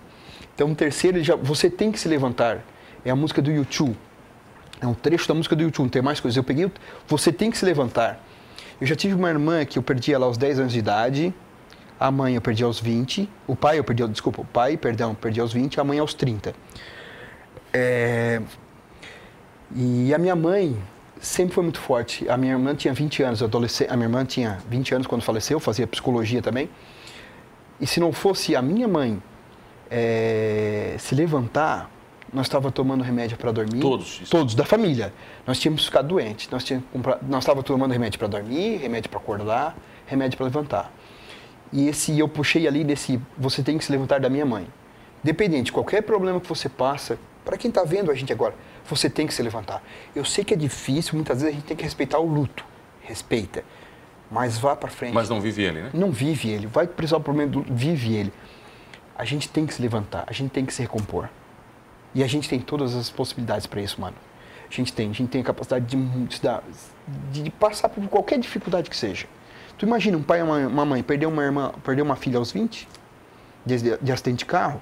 Então, 0.54 0.74
terceiro, 0.74 1.22
já, 1.22 1.34
você 1.36 1.70
tem 1.70 1.90
que 1.90 1.98
se 1.98 2.08
levantar. 2.08 2.58
É 3.04 3.10
a 3.10 3.16
música 3.16 3.40
do 3.40 3.50
U2. 3.50 3.94
É 4.80 4.86
um 4.86 4.94
trecho 4.94 5.26
da 5.26 5.34
música 5.34 5.56
do 5.56 5.62
YouTube, 5.62 5.84
não 5.86 5.90
tem 5.90 6.02
mais 6.02 6.20
coisas. 6.20 6.36
Eu 6.36 6.44
peguei, 6.44 6.70
você 7.08 7.32
tem 7.32 7.50
que 7.50 7.56
se 7.58 7.64
levantar. 7.64 8.20
Eu 8.80 8.86
já 8.86 8.94
tive 8.94 9.14
uma 9.14 9.28
irmã 9.28 9.64
que 9.64 9.78
eu 9.78 9.82
perdi 9.82 10.12
ela 10.12 10.26
aos 10.26 10.36
10 10.38 10.58
anos 10.58 10.72
de 10.72 10.78
idade, 10.78 11.34
a 12.00 12.10
mãe 12.10 12.34
eu 12.34 12.40
perdi 12.40 12.64
aos 12.64 12.80
20, 12.80 13.28
o 13.46 13.54
pai 13.54 13.78
eu 13.78 13.84
perdi, 13.84 14.08
desculpa, 14.08 14.40
o 14.40 14.44
pai, 14.46 14.78
perdão, 14.78 15.14
perdi 15.14 15.38
aos 15.38 15.52
20, 15.52 15.78
a 15.78 15.84
mãe 15.84 15.98
aos 15.98 16.14
30. 16.14 16.54
É, 17.74 18.40
E 19.76 20.12
a 20.14 20.18
minha 20.18 20.34
mãe 20.34 20.76
sempre 21.20 21.54
foi 21.54 21.62
muito 21.62 21.78
forte. 21.78 22.26
A 22.26 22.38
minha 22.38 22.54
irmã 22.54 22.74
tinha 22.74 22.94
20 22.94 23.22
anos, 23.22 23.42
adolescente, 23.42 23.90
a 23.90 23.96
minha 23.96 24.06
irmã 24.06 24.24
tinha 24.24 24.58
20 24.68 24.94
anos 24.94 25.06
quando 25.06 25.20
faleceu, 25.20 25.60
fazia 25.60 25.86
psicologia 25.86 26.40
também. 26.40 26.70
E 27.78 27.86
se 27.86 28.00
não 28.00 28.14
fosse 28.14 28.56
a 28.56 28.62
minha 28.62 28.88
mãe 28.88 29.22
é, 29.90 30.96
se 30.98 31.14
levantar, 31.14 31.90
nós 32.32 32.46
estava 32.46 32.72
tomando 32.72 33.04
remédio 33.04 33.36
para 33.36 33.52
dormir. 33.52 33.80
Todos, 33.80 34.20
isso. 34.22 34.30
Todos 34.30 34.54
da 34.54 34.64
família. 34.64 35.12
Nós 35.46 35.60
tínhamos 35.60 35.84
ficado 35.84 36.08
doentes. 36.08 36.48
Nós 36.50 36.64
comprado, 36.90 37.20
nós 37.28 37.42
estava 37.42 37.62
tomando 37.62 37.92
remédio 37.92 38.18
para 38.18 38.28
dormir, 38.28 38.78
remédio 38.78 39.10
para 39.10 39.20
acordar, 39.20 39.76
remédio 40.06 40.38
para 40.38 40.46
levantar. 40.46 40.92
E 41.72 41.88
esse 41.88 42.18
eu 42.18 42.28
puxei 42.28 42.66
ali 42.66 42.82
desse 42.82 43.20
você 43.38 43.62
tem 43.62 43.78
que 43.78 43.84
se 43.84 43.92
levantar 43.92 44.20
da 44.20 44.28
minha 44.28 44.44
mãe. 44.46 44.66
Dependente, 45.22 45.70
qualquer 45.72 46.02
problema 46.02 46.40
que 46.40 46.48
você 46.48 46.68
passa, 46.68 47.18
para 47.44 47.56
quem 47.56 47.68
está 47.68 47.84
vendo 47.84 48.10
a 48.10 48.14
gente 48.14 48.32
agora, 48.32 48.54
você 48.88 49.08
tem 49.08 49.26
que 49.26 49.34
se 49.34 49.42
levantar. 49.42 49.82
Eu 50.14 50.24
sei 50.24 50.44
que 50.44 50.54
é 50.54 50.56
difícil, 50.56 51.14
muitas 51.14 51.40
vezes 51.42 51.54
a 51.54 51.58
gente 51.58 51.66
tem 51.66 51.76
que 51.76 51.84
respeitar 51.84 52.18
o 52.18 52.26
luto. 52.26 52.64
Respeita. 53.02 53.62
Mas 54.30 54.58
vá 54.58 54.74
para 54.76 54.88
frente. 54.90 55.12
Mas 55.12 55.28
não 55.28 55.40
vive 55.40 55.62
ele, 55.62 55.82
né? 55.82 55.90
Não 55.92 56.10
vive 56.10 56.48
ele. 56.50 56.66
Vai 56.66 56.86
precisar 56.86 57.18
do 57.18 57.24
problema 57.24 57.50
do 57.50 57.62
vive 57.62 58.14
ele. 58.14 58.32
A 59.16 59.24
gente 59.24 59.48
tem 59.48 59.66
que 59.66 59.74
se 59.74 59.82
levantar, 59.82 60.24
a 60.26 60.32
gente 60.32 60.50
tem 60.50 60.64
que 60.64 60.72
se 60.72 60.80
recompor. 60.82 61.28
E 62.14 62.24
a 62.24 62.26
gente 62.26 62.48
tem 62.48 62.58
todas 62.60 62.94
as 62.96 63.10
possibilidades 63.10 63.66
para 63.66 63.80
isso, 63.80 64.00
mano. 64.00 64.16
A 64.68 64.72
gente 64.74 64.92
tem, 64.92 65.10
a 65.10 65.12
gente 65.12 65.28
tem 65.28 65.40
a 65.40 65.44
capacidade 65.44 65.84
de, 65.84 65.96
de- 65.96 67.42
de 67.42 67.50
passar 67.50 67.88
por 67.88 68.06
qualquer 68.08 68.38
dificuldade 68.38 68.88
que 68.88 68.96
seja. 68.96 69.26
Tu 69.80 69.86
imagina 69.86 70.18
um 70.18 70.22
pai 70.22 70.40
e 70.40 70.42
uma, 70.42 70.84
mãe 70.84 71.02
perder 71.02 71.24
uma 71.24 71.42
irmã, 71.42 71.72
perder 71.82 72.02
uma 72.02 72.14
filha 72.14 72.36
aos 72.36 72.52
20 72.52 72.86
de, 73.64 73.96
de 73.96 74.12
acidente 74.12 74.40
de 74.40 74.44
carro. 74.44 74.78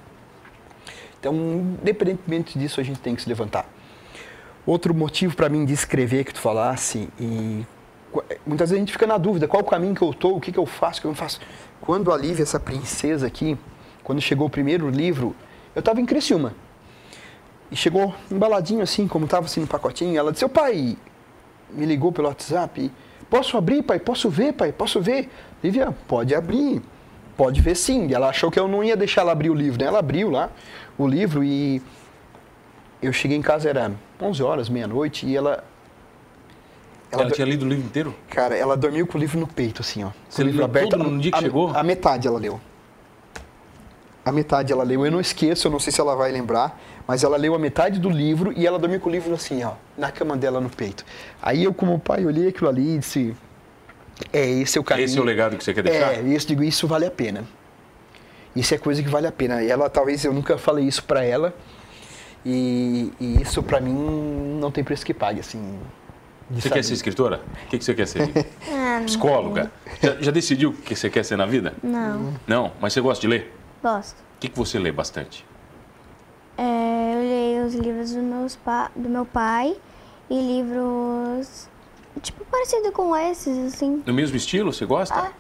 Então, 1.21 1.33
independentemente 1.33 2.59
disso, 2.59 2.81
a 2.81 2.83
gente 2.83 2.99
tem 2.99 3.15
que 3.15 3.23
se 3.23 3.29
levantar. 3.29 3.65
Outro 4.67 4.93
motivo 4.93 5.37
para 5.37 5.49
mim 5.49 5.65
de 5.65 5.73
escrever 5.73 6.25
que 6.25 6.35
tu 6.35 6.41
falasse 6.41 7.09
e 7.21 7.65
muitas 8.45 8.71
vezes 8.71 8.75
a 8.75 8.79
gente 8.81 8.91
fica 8.91 9.07
na 9.07 9.17
dúvida 9.17 9.47
qual 9.47 9.63
o 9.63 9.65
caminho 9.65 9.95
que 9.95 10.03
eu 10.03 10.13
tô, 10.13 10.35
o 10.35 10.41
que, 10.41 10.51
que 10.51 10.59
eu 10.59 10.67
faço, 10.67 10.99
o 10.99 11.03
que 11.03 11.07
eu 11.07 11.11
não 11.11 11.17
faço. 11.17 11.41
Quando 11.81 12.13
a 12.13 12.17
Lívia, 12.17 12.43
essa 12.43 12.59
princesa 12.59 13.25
aqui, 13.25 13.57
quando 14.03 14.21
chegou 14.21 14.49
o 14.49 14.51
primeiro 14.51 14.91
livro, 14.91 15.33
eu 15.77 15.79
estava 15.79 16.01
em 16.01 16.07
Criciúma. 16.07 16.55
E 17.71 17.77
chegou 17.77 18.13
embaladinho 18.33 18.83
assim, 18.83 19.07
como 19.07 19.27
estava 19.27 19.47
assim 19.47 19.61
no 19.61 19.69
pacotinho, 19.69 20.19
ela 20.19 20.33
disse, 20.33 20.41
seu 20.41 20.49
pai, 20.49 20.99
me 21.71 21.87
ligou 21.87 22.11
pelo 22.11 22.27
WhatsApp, 22.27 22.91
posso 23.31 23.57
abrir, 23.57 23.83
pai? 23.83 23.99
Posso 23.99 24.29
ver, 24.31 24.53
pai? 24.53 24.73
Posso 24.73 25.01
ver? 25.01 25.29
Lívia, 25.63 25.95
pode 26.07 26.35
abrir, 26.35 26.81
pode 27.37 27.61
ver 27.61 27.75
sim. 27.75 28.07
E 28.09 28.15
ela 28.15 28.29
achou 28.29 28.51
que 28.51 28.59
eu 28.59 28.69
não 28.69 28.83
ia 28.85 28.97
deixar 28.97 29.23
ela 29.23 29.33
abrir 29.33 29.51
o 29.51 29.55
livro, 29.55 29.81
né? 29.81 29.87
Ela 29.87 29.99
abriu 29.99 30.31
lá 30.31 30.51
o 30.97 31.07
livro 31.07 31.43
e 31.45 31.83
eu 33.03 33.13
cheguei 33.13 33.37
em 33.37 33.43
casa, 33.43 33.69
era 33.69 33.93
11 34.21 34.43
horas, 34.43 34.69
meia-noite, 34.69 35.27
e 35.27 35.37
ela... 35.37 35.63
Ela, 37.11 37.25
do- 37.25 37.33
tinha 37.33 37.47
lido 37.47 37.65
o 37.65 37.69
livro 37.69 37.85
inteiro? 37.87 38.15
Cara, 38.29 38.55
ela 38.57 38.77
dormiu 38.77 39.07
com 39.07 39.17
o 39.17 39.21
livro 39.21 39.41
no 39.41 39.47
peito, 39.47 39.81
assim, 39.81 40.05
ó. 40.05 40.09
Com 40.09 40.15
Você 40.29 40.43
o 40.43 40.45
livro 40.47 40.63
aberto. 40.65 40.91
todo 40.91 41.05
no 41.05 41.19
dia 41.19 41.33
que 41.33 41.39
a, 41.39 41.41
chegou? 41.41 41.71
A 41.75 41.83
metade 41.83 42.29
ela 42.29 42.39
leu. 42.39 42.61
A 44.29 44.33
metade 44.33 44.75
ela 44.75 44.85
leu. 44.85 45.07
Eu 45.07 45.11
não 45.11 45.21
esqueço, 45.21 45.69
eu 45.69 45.71
não 45.71 45.79
sei 45.79 45.91
se 45.91 45.99
ela 45.99 46.15
vai 46.15 46.31
lembrar, 46.31 46.79
mas 47.07 47.25
ela 47.25 47.39
leu 47.39 47.55
a 47.55 47.59
metade 47.59 47.99
do 47.99 48.11
livro 48.11 48.53
e 48.55 48.67
ela 48.67 48.79
dormiu 48.79 49.01
com 49.01 49.09
o 49.09 49.13
livro 49.13 49.33
assim, 49.33 49.65
ó, 49.65 49.73
na 49.97 50.13
cama 50.13 50.37
dela 50.37 50.61
no 50.61 50.69
peito. 50.69 51.03
Aí 51.41 51.65
eu, 51.65 51.73
como 51.73 51.99
pai, 51.99 52.27
olhei 52.27 52.49
aquilo 52.49 52.69
ali 52.69 52.97
e 52.97 52.99
disse: 52.99 53.35
É, 54.31 54.47
esse 54.47 54.77
é 54.77 54.81
o 54.83 54.85
caminho. 54.85 55.07
Esse 55.07 55.17
é 55.17 55.21
o 55.23 55.25
legado 55.25 55.57
que 55.57 55.65
você 55.65 55.73
quer 55.73 55.83
deixar? 55.83 56.13
É, 56.13 56.23
e 56.23 56.35
eu 56.35 56.39
digo: 56.41 56.63
Isso 56.63 56.87
vale 56.87 57.07
a 57.07 57.11
pena. 57.11 57.43
Isso 58.55 58.75
é 58.75 58.77
coisa 58.77 59.03
que 59.03 59.09
vale 59.09 59.27
a 59.27 59.33
pena. 59.33 59.63
E 59.63 59.71
ela, 59.71 59.89
talvez 59.89 60.23
eu 60.27 60.33
nunca 60.35 60.59
falei 60.59 60.85
isso 60.85 61.03
pra 61.05 61.25
ela, 61.25 61.55
e, 62.45 63.11
e 63.19 63.41
isso 63.41 63.63
pra 63.63 63.81
mim 63.81 64.59
não 64.61 64.71
tem 64.71 64.85
preço 64.85 65.07
que 65.07 65.15
pague, 65.15 65.41
assim. 65.41 65.79
Você 66.51 66.69
saber. 66.69 66.75
quer 66.75 66.85
ser 66.85 66.93
escritora? 66.95 67.41
O 67.65 67.69
que, 67.71 67.79
que 67.79 67.85
você 67.85 67.95
quer 67.95 68.07
ser? 68.07 68.29
Ah. 68.71 69.03
Psicóloga? 69.05 69.71
Já, 70.03 70.17
já 70.21 70.31
decidiu 70.31 70.71
o 70.71 70.73
que 70.73 70.95
você 70.97 71.09
quer 71.09 71.25
ser 71.25 71.37
na 71.37 71.47
vida? 71.47 71.75
Não, 71.83 72.35
Não, 72.47 72.73
mas 72.81 72.93
você 72.93 73.01
gosta 73.01 73.21
de 73.21 73.29
ler? 73.29 73.58
Gosto. 73.83 74.19
O 74.21 74.41
que, 74.41 74.49
que 74.49 74.57
você 74.59 74.79
lê 74.79 74.91
bastante? 74.93 75.45
É, 76.57 77.15
eu 77.15 77.21
leio 77.21 77.67
os 77.67 77.75
livros 77.75 78.13
do, 78.13 78.23
meus 78.23 78.57
pa- 78.57 78.91
do 78.95 79.09
meu 79.09 79.25
pai 79.25 79.77
e 80.29 80.41
livros, 80.41 81.69
tipo, 82.23 82.45
parecido 82.47 82.91
com 82.93 83.17
esses, 83.17 83.75
assim. 83.75 84.03
No 84.05 84.13
mesmo 84.13 84.37
estilo, 84.37 84.73
você 84.73 84.85
gosta? 84.85 85.15
Ah. 85.15 85.33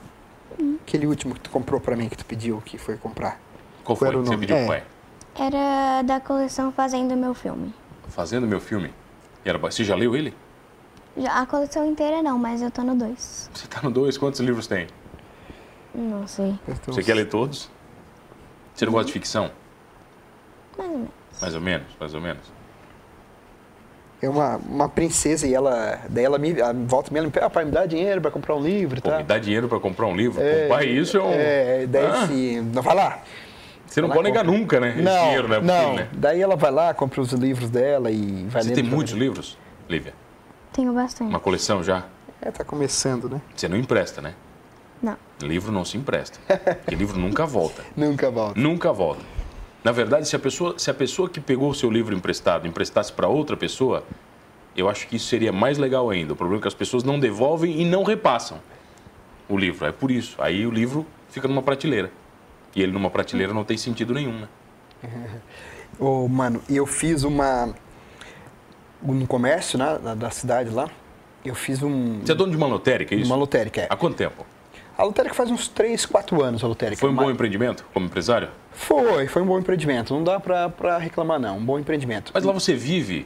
Aquele 0.82 1.06
último 1.06 1.34
que 1.34 1.40
tu 1.40 1.50
comprou 1.50 1.80
pra 1.80 1.94
mim, 1.96 2.08
que 2.08 2.16
tu 2.16 2.24
pediu, 2.24 2.60
que 2.64 2.78
foi 2.78 2.96
comprar. 2.96 3.40
Qual 3.84 3.94
foi 3.96 4.08
era 4.08 4.16
que 4.16 4.22
o 4.22 4.24
você 4.26 4.30
nome? 4.32 4.40
pediu 4.46 4.56
É. 4.56 4.58
pro 4.60 4.68
pai? 4.68 4.84
Era 5.46 6.02
da 6.02 6.18
coleção 6.20 6.72
Fazendo 6.72 7.16
Meu 7.16 7.34
Filme. 7.34 7.72
Fazendo 8.08 8.46
meu 8.46 8.58
filme. 8.60 8.92
E 9.44 9.48
era, 9.48 9.58
você 9.58 9.84
já 9.84 9.94
leu 9.94 10.16
ele? 10.16 10.34
Já, 11.16 11.40
a 11.42 11.46
coleção 11.46 11.86
inteira 11.86 12.22
não, 12.22 12.38
mas 12.38 12.62
eu 12.62 12.70
tô 12.70 12.82
no 12.82 12.94
2. 12.96 13.50
Você 13.52 13.66
tá 13.68 13.80
no 13.82 13.90
dois, 13.90 14.16
quantos 14.16 14.40
livros 14.40 14.66
tem? 14.66 14.86
Não 15.94 16.26
sei, 16.26 16.58
Você 16.86 17.02
quer 17.02 17.14
ler 17.14 17.28
todos? 17.28 17.70
Você 18.78 18.86
não 18.86 18.92
gosta 18.92 19.06
de 19.08 19.12
ficção? 19.12 19.50
mais 20.78 20.86
ou 20.88 20.88
menos. 20.94 21.08
Mais 21.40 21.54
ou 21.54 21.60
menos, 21.60 21.86
mais 21.98 22.14
ou 22.14 22.20
menos. 22.20 22.42
É 24.22 24.28
uma, 24.28 24.56
uma 24.56 24.88
princesa 24.88 25.48
e 25.48 25.52
ela. 25.54 25.98
Daí 26.08 26.24
ela 26.24 26.38
me 26.38 26.52
ela 26.60 26.72
volta 26.72 27.10
e 27.16 27.20
me 27.20 27.28
pede, 27.30 27.44
ah, 27.44 27.50
pai, 27.50 27.64
me 27.64 27.72
dá 27.72 27.86
dinheiro 27.86 28.20
pra 28.20 28.30
comprar 28.30 28.54
um 28.54 28.62
livro, 28.62 29.02
Pô, 29.02 29.10
tá? 29.10 29.18
me 29.18 29.24
dá 29.24 29.36
dinheiro 29.38 29.68
pra 29.68 29.80
comprar 29.80 30.06
um 30.06 30.14
livro? 30.14 30.40
É, 30.40 30.66
o 30.66 30.68
pai, 30.68 30.86
isso 30.86 31.16
é 31.16 31.22
um... 31.22 31.30
É, 31.32 31.86
daí 31.88 32.06
Ah, 32.06 32.26
se. 32.28 32.60
Não 32.72 32.80
vai 32.82 32.94
lá. 32.94 33.18
Você 33.84 34.00
não 34.00 34.10
pode 34.10 34.22
negar 34.24 34.44
compra. 34.44 34.58
nunca, 34.58 34.80
né? 34.80 34.90
Esse 34.90 35.02
Não, 35.02 35.24
dinheiro, 35.24 35.48
né? 35.48 35.60
não. 35.60 35.80
filho, 35.90 35.96
né? 35.96 36.08
Daí 36.12 36.40
ela 36.40 36.54
vai 36.56 36.70
lá, 36.70 36.94
compra 36.94 37.20
os 37.20 37.32
livros 37.32 37.70
dela 37.70 38.10
e 38.12 38.46
vai 38.48 38.62
Você 38.62 38.68
lendo 38.68 38.74
tem 38.76 38.84
muitos 38.84 39.12
ver. 39.14 39.18
livros, 39.18 39.58
Lívia? 39.88 40.14
Tenho 40.72 40.92
bastante. 40.92 41.28
Uma 41.28 41.40
coleção 41.40 41.82
já? 41.82 42.04
É, 42.40 42.50
tá 42.52 42.62
começando, 42.62 43.28
né? 43.28 43.40
Você 43.56 43.66
não 43.66 43.76
empresta, 43.76 44.20
né? 44.20 44.34
Não. 45.02 45.16
Livro 45.42 45.70
não 45.72 45.84
se 45.84 45.96
empresta. 45.96 46.38
Porque 46.76 46.94
livro 46.94 47.18
nunca 47.18 47.46
volta. 47.46 47.84
Nunca 47.96 48.30
volta. 48.30 48.58
Nunca 48.60 48.92
volta. 48.92 49.22
Na 49.84 49.92
verdade, 49.92 50.26
se 50.28 50.34
a 50.34 50.38
pessoa, 50.38 50.74
se 50.78 50.90
a 50.90 50.94
pessoa 50.94 51.28
que 51.28 51.40
pegou 51.40 51.70
o 51.70 51.74
seu 51.74 51.90
livro 51.90 52.14
emprestado 52.14 52.66
emprestasse 52.66 53.12
para 53.12 53.28
outra 53.28 53.56
pessoa, 53.56 54.02
eu 54.76 54.88
acho 54.88 55.06
que 55.06 55.16
isso 55.16 55.26
seria 55.28 55.52
mais 55.52 55.78
legal 55.78 56.10
ainda. 56.10 56.32
O 56.32 56.36
problema 56.36 56.60
é 56.60 56.62
que 56.62 56.68
as 56.68 56.74
pessoas 56.74 57.04
não 57.04 57.18
devolvem 57.18 57.80
e 57.80 57.84
não 57.84 58.02
repassam 58.02 58.58
o 59.48 59.56
livro. 59.56 59.86
É 59.86 59.92
por 59.92 60.10
isso. 60.10 60.34
Aí 60.42 60.66
o 60.66 60.70
livro 60.70 61.06
fica 61.30 61.46
numa 61.46 61.62
prateleira. 61.62 62.10
E 62.74 62.82
ele 62.82 62.92
numa 62.92 63.08
prateleira 63.08 63.54
não 63.54 63.64
tem 63.64 63.76
sentido 63.76 64.12
nenhum, 64.12 64.40
né? 64.40 64.48
Ô, 65.98 66.26
mano, 66.28 66.60
e 66.68 66.76
eu 66.76 66.86
fiz 66.86 67.22
uma. 67.22 67.72
No 69.00 69.26
comércio, 69.28 69.78
né, 69.78 69.98
da- 70.02 70.14
da 70.14 70.30
cidade 70.30 70.70
lá, 70.70 70.88
eu 71.44 71.54
fiz 71.54 71.82
um. 71.82 72.20
Você 72.20 72.32
é 72.32 72.34
dono 72.34 72.50
de 72.50 72.56
uma 72.56 72.66
lotérica, 72.66 73.14
é 73.14 73.18
isso? 73.18 73.30
Uma 73.30 73.36
lotérica, 73.36 73.82
é. 73.82 73.86
Há 73.88 73.96
quanto 73.96 74.16
tempo? 74.16 74.44
A 74.98 75.04
lotérica 75.04 75.32
faz 75.32 75.48
uns 75.48 75.68
3, 75.68 76.04
4 76.06 76.42
anos, 76.42 76.64
a 76.64 76.66
lotérica. 76.66 76.98
Foi 76.98 77.08
um 77.08 77.14
bom 77.14 77.30
empreendimento 77.30 77.86
como 77.94 78.06
empresário? 78.06 78.48
Foi, 78.72 79.28
foi 79.28 79.42
um 79.42 79.46
bom 79.46 79.56
empreendimento. 79.56 80.12
Não 80.12 80.24
dá 80.24 80.40
pra, 80.40 80.68
pra 80.68 80.98
reclamar, 80.98 81.38
não. 81.38 81.56
Um 81.56 81.64
bom 81.64 81.78
empreendimento. 81.78 82.32
Mas 82.34 82.42
lá 82.42 82.52
você 82.52 82.74
vive 82.74 83.24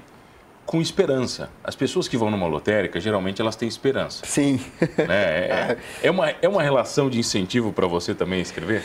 com 0.67 0.83
esperança. 0.83 1.49
As 1.65 1.75
pessoas 1.75 2.07
que 2.07 2.15
vão 2.15 2.31
numa 2.31 2.47
lotérica, 2.47 3.01
geralmente 3.01 3.41
elas 3.41 3.57
têm 3.57 3.67
esperança. 3.67 4.27
Sim. 4.27 4.61
né? 4.99 5.15
É, 5.15 5.79
é, 6.03 6.11
uma, 6.13 6.29
é 6.43 6.47
uma 6.47 6.63
relação 6.63 7.09
de 7.09 7.19
incentivo 7.19 7.73
para 7.73 7.87
você 7.87 8.15
também 8.15 8.43
escrever? 8.43 8.85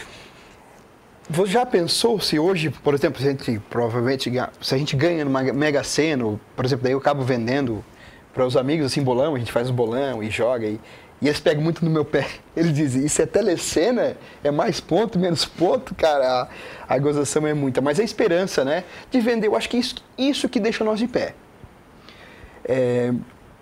Você 1.29 1.51
já 1.51 1.65
pensou 1.65 2.21
se 2.21 2.39
hoje, 2.39 2.69
por 2.69 2.93
exemplo, 2.93 3.21
se 3.21 3.27
a 3.27 3.31
gente 3.31 3.61
provavelmente 3.69 4.31
se 4.61 4.75
a 4.75 4.77
gente 4.77 4.95
ganha 4.95 5.25
numa 5.25 5.43
Mega 5.43 5.83
Sena, 5.83 6.39
por 6.55 6.63
exemplo, 6.63 6.85
daí 6.85 6.93
eu 6.93 6.99
acabo 6.99 7.21
vendendo 7.21 7.83
para 8.33 8.45
os 8.45 8.55
amigos 8.55 8.85
assim 8.85 9.03
bolão, 9.03 9.35
a 9.35 9.39
gente 9.39 9.51
faz 9.51 9.69
o 9.69 9.73
bolão 9.73 10.23
e 10.23 10.29
joga 10.29 10.65
e, 10.65 10.79
e 11.21 11.27
eles 11.27 11.39
pegam 11.39 11.63
muito 11.63 11.83
no 11.83 11.89
meu 11.89 12.05
pé. 12.05 12.27
Eles 12.55 12.73
dizem, 12.73 13.05
isso 13.05 13.21
é 13.21 13.25
telecena? 13.25 14.15
É 14.43 14.51
mais 14.51 14.79
ponto, 14.79 15.17
menos 15.17 15.45
ponto, 15.45 15.95
cara. 15.95 16.49
A, 16.87 16.95
a 16.95 16.97
gozação 16.99 17.45
é 17.47 17.53
muita, 17.53 17.81
mas 17.81 17.99
a 17.99 18.03
esperança, 18.03 18.63
né, 18.63 18.83
de 19.09 19.19
vender, 19.19 19.47
eu 19.47 19.55
acho 19.55 19.69
que 19.69 19.77
isso, 19.77 19.95
isso 20.17 20.47
que 20.47 20.59
deixa 20.59 20.83
nós 20.83 20.99
de 20.99 21.07
pé. 21.07 21.33
É, 22.63 23.13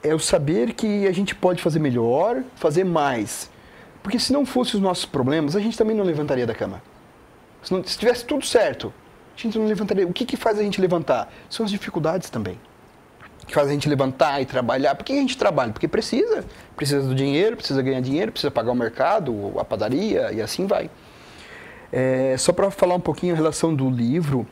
é 0.03 0.13
o 0.13 0.19
saber 0.19 0.73
que 0.73 1.07
a 1.07 1.11
gente 1.11 1.33
pode 1.33 1.61
fazer 1.61 1.79
melhor, 1.79 2.43
fazer 2.55 2.83
mais. 2.83 3.49
Porque 4.03 4.19
se 4.19 4.33
não 4.33 4.45
fossem 4.45 4.75
os 4.75 4.81
nossos 4.81 5.05
problemas, 5.05 5.55
a 5.55 5.59
gente 5.59 5.77
também 5.77 5.95
não 5.95 6.03
levantaria 6.03 6.45
da 6.45 6.53
cama. 6.53 6.81
Se, 7.63 7.73
não, 7.73 7.83
se 7.83 7.97
tivesse 7.97 8.25
tudo 8.25 8.45
certo, 8.45 8.93
a 9.35 9.41
gente 9.41 9.57
não 9.57 9.65
levantaria. 9.65 10.05
O 10.05 10.13
que, 10.13 10.25
que 10.25 10.37
faz 10.37 10.59
a 10.59 10.61
gente 10.61 10.79
levantar? 10.79 11.31
São 11.49 11.65
as 11.65 11.71
dificuldades 11.71 12.29
também. 12.29 12.59
Que 13.47 13.53
faz 13.53 13.67
a 13.67 13.71
gente 13.71 13.87
levantar 13.87 14.41
e 14.41 14.45
trabalhar. 14.45 14.95
Por 14.95 15.03
que 15.03 15.13
a 15.13 15.17
gente 15.17 15.37
trabalha? 15.37 15.71
Porque 15.71 15.87
precisa. 15.87 16.43
Precisa 16.75 17.07
do 17.07 17.15
dinheiro, 17.15 17.55
precisa 17.55 17.81
ganhar 17.81 18.01
dinheiro, 18.01 18.31
precisa 18.31 18.51
pagar 18.51 18.71
o 18.71 18.75
mercado, 18.75 19.53
a 19.59 19.63
padaria 19.63 20.31
e 20.31 20.41
assim 20.41 20.65
vai. 20.65 20.89
É, 21.91 22.35
só 22.37 22.51
para 22.51 22.69
falar 22.71 22.95
um 22.95 22.99
pouquinho 22.99 23.33
em 23.33 23.35
relação 23.35 23.73
do 23.73 23.89
livro, 23.89 24.45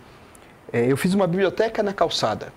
é, 0.71 0.91
eu 0.91 0.95
fiz 0.95 1.13
uma 1.13 1.27
biblioteca 1.27 1.83
na 1.83 1.93
calçada. 1.93 2.53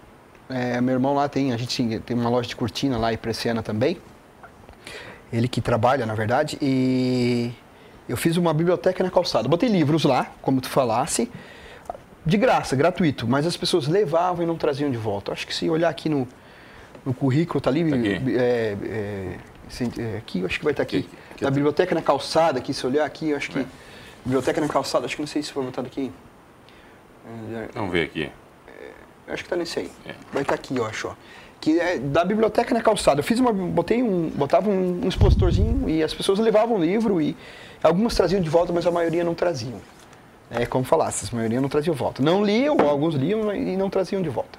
É, 0.49 0.81
meu 0.81 0.95
irmão 0.95 1.15
lá 1.15 1.29
tem, 1.29 1.53
a 1.53 1.57
gente 1.57 1.99
tem 2.01 2.17
uma 2.17 2.31
loja 2.31 2.49
de 2.49 2.55
cortina 2.55 2.97
lá 2.97 3.13
e 3.13 3.17
Preciana 3.17 3.63
também. 3.63 3.99
Ele 5.33 5.49
que 5.49 5.61
trabalha, 5.61 6.07
na 6.07 6.15
verdade, 6.15 6.57
e 6.63 7.53
eu 8.09 8.17
fiz 8.17 8.37
uma 8.37 8.55
biblioteca 8.55 9.03
na 9.03 9.11
calçada. 9.11 9.49
Botei 9.49 9.69
livros 9.69 10.05
lá, 10.05 10.31
como 10.41 10.61
tu 10.61 10.69
falasse, 10.69 11.31
de 12.27 12.37
graça, 12.37 12.75
gratuito, 12.75 13.27
mas 13.27 13.47
as 13.47 13.57
pessoas 13.57 13.87
levavam 13.87 14.43
e 14.43 14.47
não 14.47 14.57
traziam 14.57 14.91
de 14.91 14.97
volta. 14.97 15.33
Acho 15.33 15.47
que 15.47 15.55
se 15.55 15.71
olhar 15.71 15.89
aqui 15.89 16.09
no, 16.09 16.27
no 17.05 17.15
currículo, 17.15 17.61
tá 17.61 17.71
ali. 17.71 17.89
Tá 17.89 17.97
aqui. 17.97 18.37
é, 18.37 18.77
é, 18.85 19.39
é, 20.03 20.17
aqui, 20.19 20.45
acho 20.45 20.59
que 20.59 20.65
vai 20.65 20.73
estar 20.73 20.83
aqui. 20.83 20.99
Aqui, 20.99 21.09
aqui 21.31 21.45
na 21.45 21.51
tá. 21.51 21.55
biblioteca 21.55 21.95
na 21.95 22.03
calçada, 22.03 22.59
aqui, 22.59 22.75
se 22.75 22.85
olhar 22.85 23.05
aqui, 23.05 23.33
acho 23.33 23.51
que. 23.53 23.61
É. 23.61 23.67
Biblioteca 24.25 24.61
na 24.61 24.67
calçada, 24.67 25.07
acho 25.07 25.15
que 25.15 25.23
não 25.23 25.27
sei 25.29 25.41
se 25.41 25.53
foi 25.53 25.63
botado 25.63 25.87
aqui. 25.87 26.11
É, 27.55 27.69
Vamos 27.75 27.93
ver 27.93 28.07
aqui. 28.07 28.29
eu 29.29 29.35
acho 29.35 29.45
que 29.45 29.49
tá 29.49 29.55
nesse 29.55 29.79
aí. 29.79 29.91
É. 30.05 30.15
Vai 30.33 30.43
estar 30.43 30.57
aqui, 30.57 30.77
eu 30.77 30.85
acho, 30.85 31.07
ó. 31.07 31.15
Que 31.61 31.79
é 31.79 31.97
da 31.97 32.25
biblioteca 32.25 32.75
na 32.75 32.83
calçada. 32.83 33.21
Eu 33.21 33.25
fiz 33.25 33.39
uma. 33.39 33.53
Botei 33.53 34.03
um. 34.03 34.31
Botava 34.31 34.69
um, 34.69 35.05
um 35.05 35.09
expositorzinho 35.09 35.89
e 35.89 36.03
as 36.03 36.13
pessoas 36.13 36.41
levavam 36.41 36.77
o 36.77 36.81
livro 36.81 37.21
e 37.21 37.37
algumas 37.81 38.17
traziam 38.17 38.43
de 38.43 38.51
volta, 38.51 38.73
mas 38.73 38.85
a 38.85 38.91
maioria 38.91 39.23
não 39.23 39.35
traziam. 39.35 39.81
É 40.51 40.65
como 40.67 40.85
falasse, 40.85 41.29
a 41.33 41.37
maioria 41.37 41.61
não 41.61 41.69
trazia 41.69 41.93
de 41.93 41.99
volta. 41.99 42.23
Não 42.23 42.45
liam, 42.45 42.77
alguns 42.89 43.15
liam 43.15 43.55
e 43.55 43.77
não 43.77 43.91
traziam 43.91 44.23
de 44.23 44.29
volta. 44.29 44.59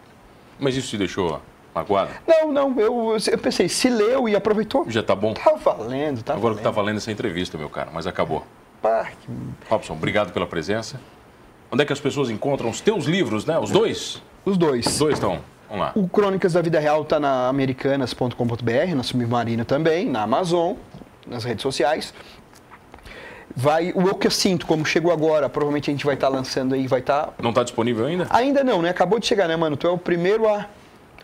Mas 0.60 0.76
isso 0.76 0.89
te 0.89 0.97
deixou 0.97 1.41
magoado? 1.73 2.10
Não, 2.28 2.52
não, 2.52 2.80
eu, 2.80 3.17
eu 3.32 3.38
pensei, 3.38 3.69
se 3.69 3.89
leu 3.89 4.28
e 4.28 4.36
aproveitou, 4.36 4.86
Já 4.89 5.02
tá 5.04 5.15
bom? 5.15 5.34
tá 5.34 5.52
valendo, 5.54 6.23
tá 6.23 6.34
Agora 6.34 6.56
que 6.56 6.62
valendo. 6.62 6.63
tá 6.63 6.71
valendo 6.71 6.97
essa 6.97 7.12
entrevista, 7.12 7.58
meu 7.58 7.69
cara, 7.69 7.89
mas 7.93 8.06
acabou. 8.08 8.45
Pá, 8.82 9.06
que- 9.06 9.32
Robson, 9.69 9.93
obrigado 9.93 10.34
pela 10.34 10.45
presença. 10.45 11.00
Onde 11.71 11.84
é 11.84 11.86
que 11.86 11.93
as 11.93 12.00
pessoas 12.00 12.30
encontram 12.30 12.69
os 12.69 12.82
teus 12.82 13.06
livros, 13.06 13.45
né? 13.45 13.58
Os 13.60 13.69
dois? 13.71 14.21
Os 14.45 14.54
Os 14.54 14.58
dois. 14.58 14.97
dois 14.97 15.13
estão. 15.15 15.39
Vamos 15.69 15.86
lá. 15.86 15.91
O 15.95 16.08
Crônicas 16.08 16.54
da 16.54 16.62
Vida 16.62 16.80
Real 16.80 17.02
está 17.02 17.19
na 17.19 17.50
americanas.com.br, 17.50 18.95
na 18.95 19.04
Submarino 19.04 19.65
também, 19.65 20.10
na 20.10 20.21
Amazon, 20.23 20.76
nas 21.26 21.43
redes 21.43 21.62
sociais. 21.62 22.13
Vai, 23.60 23.91
o 23.96 24.13
Que 24.13 24.28
Eu 24.28 24.32
Sinto, 24.32 24.67
como 24.67 24.86
chegou 24.86 25.12
agora, 25.12 25.50
provavelmente 25.50 25.89
a 25.89 25.91
gente 25.91 26.06
vai 26.06 26.13
estar 26.13 26.30
lançando 26.30 26.76
aí, 26.76 26.86
vai 26.86 27.00
estar... 27.00 27.34
Não 27.41 27.52
tá 27.52 27.63
disponível 27.63 28.06
ainda? 28.06 28.28
Ainda 28.30 28.63
não, 28.63 28.84
né? 28.84 28.89
Acabou 28.89 29.17
de 29.17 29.26
chegar, 29.26 29.48
né, 29.48 29.56
mano? 29.56 29.76
Tu 29.76 29.88
é 29.88 29.89
o 29.89 29.98
primeiro 29.98 30.48
a... 30.48 30.67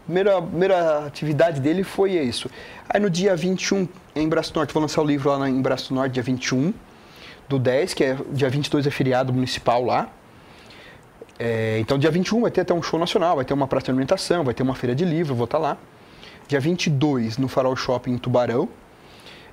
Primeira, 0.04 0.42
primeira 0.42 1.06
atividade 1.06 1.62
dele 1.62 1.84
foi 1.84 2.14
isso. 2.14 2.50
Aí 2.90 3.00
no 3.00 3.08
dia 3.08 3.36
21, 3.36 3.88
em 4.16 4.28
Braço 4.28 4.52
Norte, 4.56 4.74
vou 4.74 4.82
lançar 4.82 5.04
o 5.04 5.06
livro 5.06 5.30
lá 5.30 5.48
em 5.48 5.62
Braço 5.62 5.94
Norte, 5.94 6.14
dia 6.14 6.24
21 6.24 6.74
do 7.48 7.60
10, 7.60 7.94
que 7.94 8.04
é 8.04 8.18
dia 8.32 8.50
22 8.50 8.88
é 8.88 8.90
feriado 8.90 9.32
municipal 9.32 9.86
lá. 9.86 10.10
É, 11.38 11.78
então, 11.80 12.00
dia 12.00 12.10
21 12.10 12.42
vai 12.42 12.50
ter 12.50 12.62
até 12.62 12.74
um 12.74 12.82
show 12.82 13.00
nacional, 13.00 13.36
vai 13.36 13.46
ter 13.46 13.54
uma 13.54 13.68
praça 13.68 13.86
de 13.86 13.92
alimentação, 13.92 14.44
vai 14.44 14.56
ter 14.56 14.64
uma 14.64 14.74
feira 14.74 14.96
de 14.96 15.06
livro, 15.06 15.36
vou 15.36 15.46
estar 15.46 15.60
lá. 15.60 15.78
Dia 16.48 16.60
22, 16.60 17.38
no 17.38 17.48
Farol 17.48 17.76
Shopping 17.76 18.14
em 18.14 18.18
Tubarão. 18.18 18.68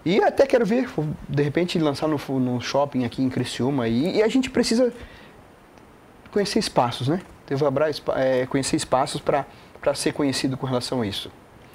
E 0.05 0.23
até 0.23 0.47
quero 0.47 0.65
ver, 0.65 0.89
de 1.29 1.43
repente, 1.43 1.79
lançar 1.79 2.09
no, 2.09 2.19
no 2.39 2.61
shopping 2.61 3.05
aqui 3.05 3.23
em 3.23 3.29
Criciúma. 3.29 3.87
E, 3.87 4.17
e 4.17 4.23
a 4.23 4.29
gente 4.29 4.49
precisa 4.49 4.93
conhecer 6.31 6.59
espaços, 6.59 7.09
né? 7.09 7.21
Devabrar, 7.47 7.91
é, 8.17 8.47
conhecer 8.47 8.77
espaços 8.77 9.21
para 9.21 9.45
ser 9.95 10.13
conhecido 10.13 10.57
com 10.57 10.67
relação 10.67 11.03
a 11.03 11.07
isso. 11.07 11.31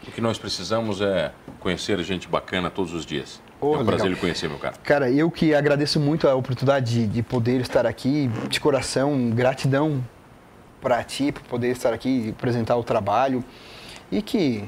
O 0.08 0.12
que 0.12 0.22
nós 0.22 0.38
precisamos 0.38 1.02
é 1.02 1.32
conhecer 1.60 2.00
gente 2.04 2.28
bacana 2.28 2.70
todos 2.70 2.94
os 2.94 3.06
dias. 3.06 3.42
Oh, 3.60 3.76
é 3.76 3.80
um 3.80 3.86
prazer 3.86 4.04
legal. 4.04 4.10
lhe 4.10 4.16
conhecer, 4.16 4.48
meu 4.48 4.60
cara. 4.60 4.76
Cara, 4.84 5.12
eu 5.12 5.32
que 5.32 5.54
agradeço 5.54 6.00
muito 6.00 6.28
a 6.28 6.36
oportunidade 6.36 6.92
de, 6.92 7.08
de 7.08 7.24
poder 7.24 7.62
estar 7.62 7.86
aqui, 7.86 8.30
de 8.50 8.60
coração, 8.60 9.32
gratidão 9.32 10.04
para 10.80 11.04
ti, 11.04 11.32
por 11.32 11.42
poder 11.44 11.72
estar 11.72 11.92
aqui 11.94 12.28
e 12.28 12.30
apresentar 12.30 12.76
o 12.76 12.84
trabalho. 12.84 13.44
E 14.12 14.22
que 14.22 14.64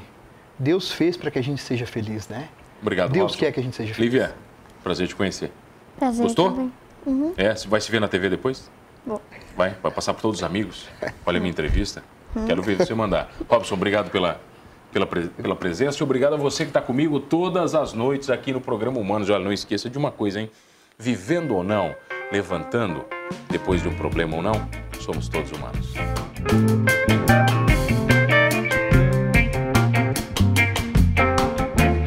Deus 0.58 0.90
fez 0.90 1.16
para 1.16 1.30
que 1.30 1.38
a 1.38 1.42
gente 1.42 1.62
seja 1.62 1.86
feliz, 1.86 2.28
né? 2.28 2.48
Obrigado, 2.80 3.10
Deus 3.10 3.32
Robson. 3.32 3.38
quer 3.38 3.52
que 3.52 3.60
a 3.60 3.62
gente 3.62 3.76
seja 3.76 3.94
feliz. 3.94 4.12
Lívia, 4.12 4.34
prazer 4.82 5.08
te 5.08 5.14
conhecer. 5.16 5.50
Prazer 5.98 6.22
Gostou? 6.22 6.50
também. 6.50 6.72
É, 7.36 7.54
vai 7.66 7.80
se 7.80 7.90
ver 7.90 8.00
na 8.00 8.08
TV 8.08 8.28
depois? 8.28 8.70
Bom. 9.04 9.20
Vai? 9.56 9.74
Vai 9.82 9.90
passar 9.90 10.12
para 10.12 10.22
todos 10.22 10.38
os 10.40 10.44
amigos? 10.44 10.86
Olha 11.24 11.38
a 11.38 11.40
minha 11.40 11.50
entrevista. 11.50 12.02
Quero 12.46 12.62
ver 12.62 12.76
você 12.76 12.94
mandar. 12.94 13.30
Robson, 13.48 13.74
obrigado 13.74 14.10
pela, 14.10 14.40
pela, 14.92 15.06
pela 15.06 15.56
presença 15.56 15.98
e 16.00 16.02
obrigado 16.02 16.34
a 16.34 16.36
você 16.36 16.64
que 16.64 16.70
está 16.70 16.80
comigo 16.80 17.18
todas 17.18 17.74
as 17.74 17.92
noites 17.94 18.30
aqui 18.30 18.52
no 18.52 18.60
programa 18.60 18.98
Humanos. 19.00 19.30
Olha, 19.30 19.42
não 19.42 19.52
esqueça 19.52 19.88
de 19.88 19.96
uma 19.96 20.10
coisa, 20.12 20.40
hein? 20.40 20.50
Vivendo 20.98 21.54
ou 21.56 21.64
não, 21.64 21.94
levantando 22.30 23.04
depois 23.50 23.82
de 23.82 23.88
um 23.88 23.94
problema 23.94 24.36
ou 24.36 24.42
não, 24.42 24.68
somos 25.00 25.28
todos 25.28 25.50
humanos. 25.52 25.94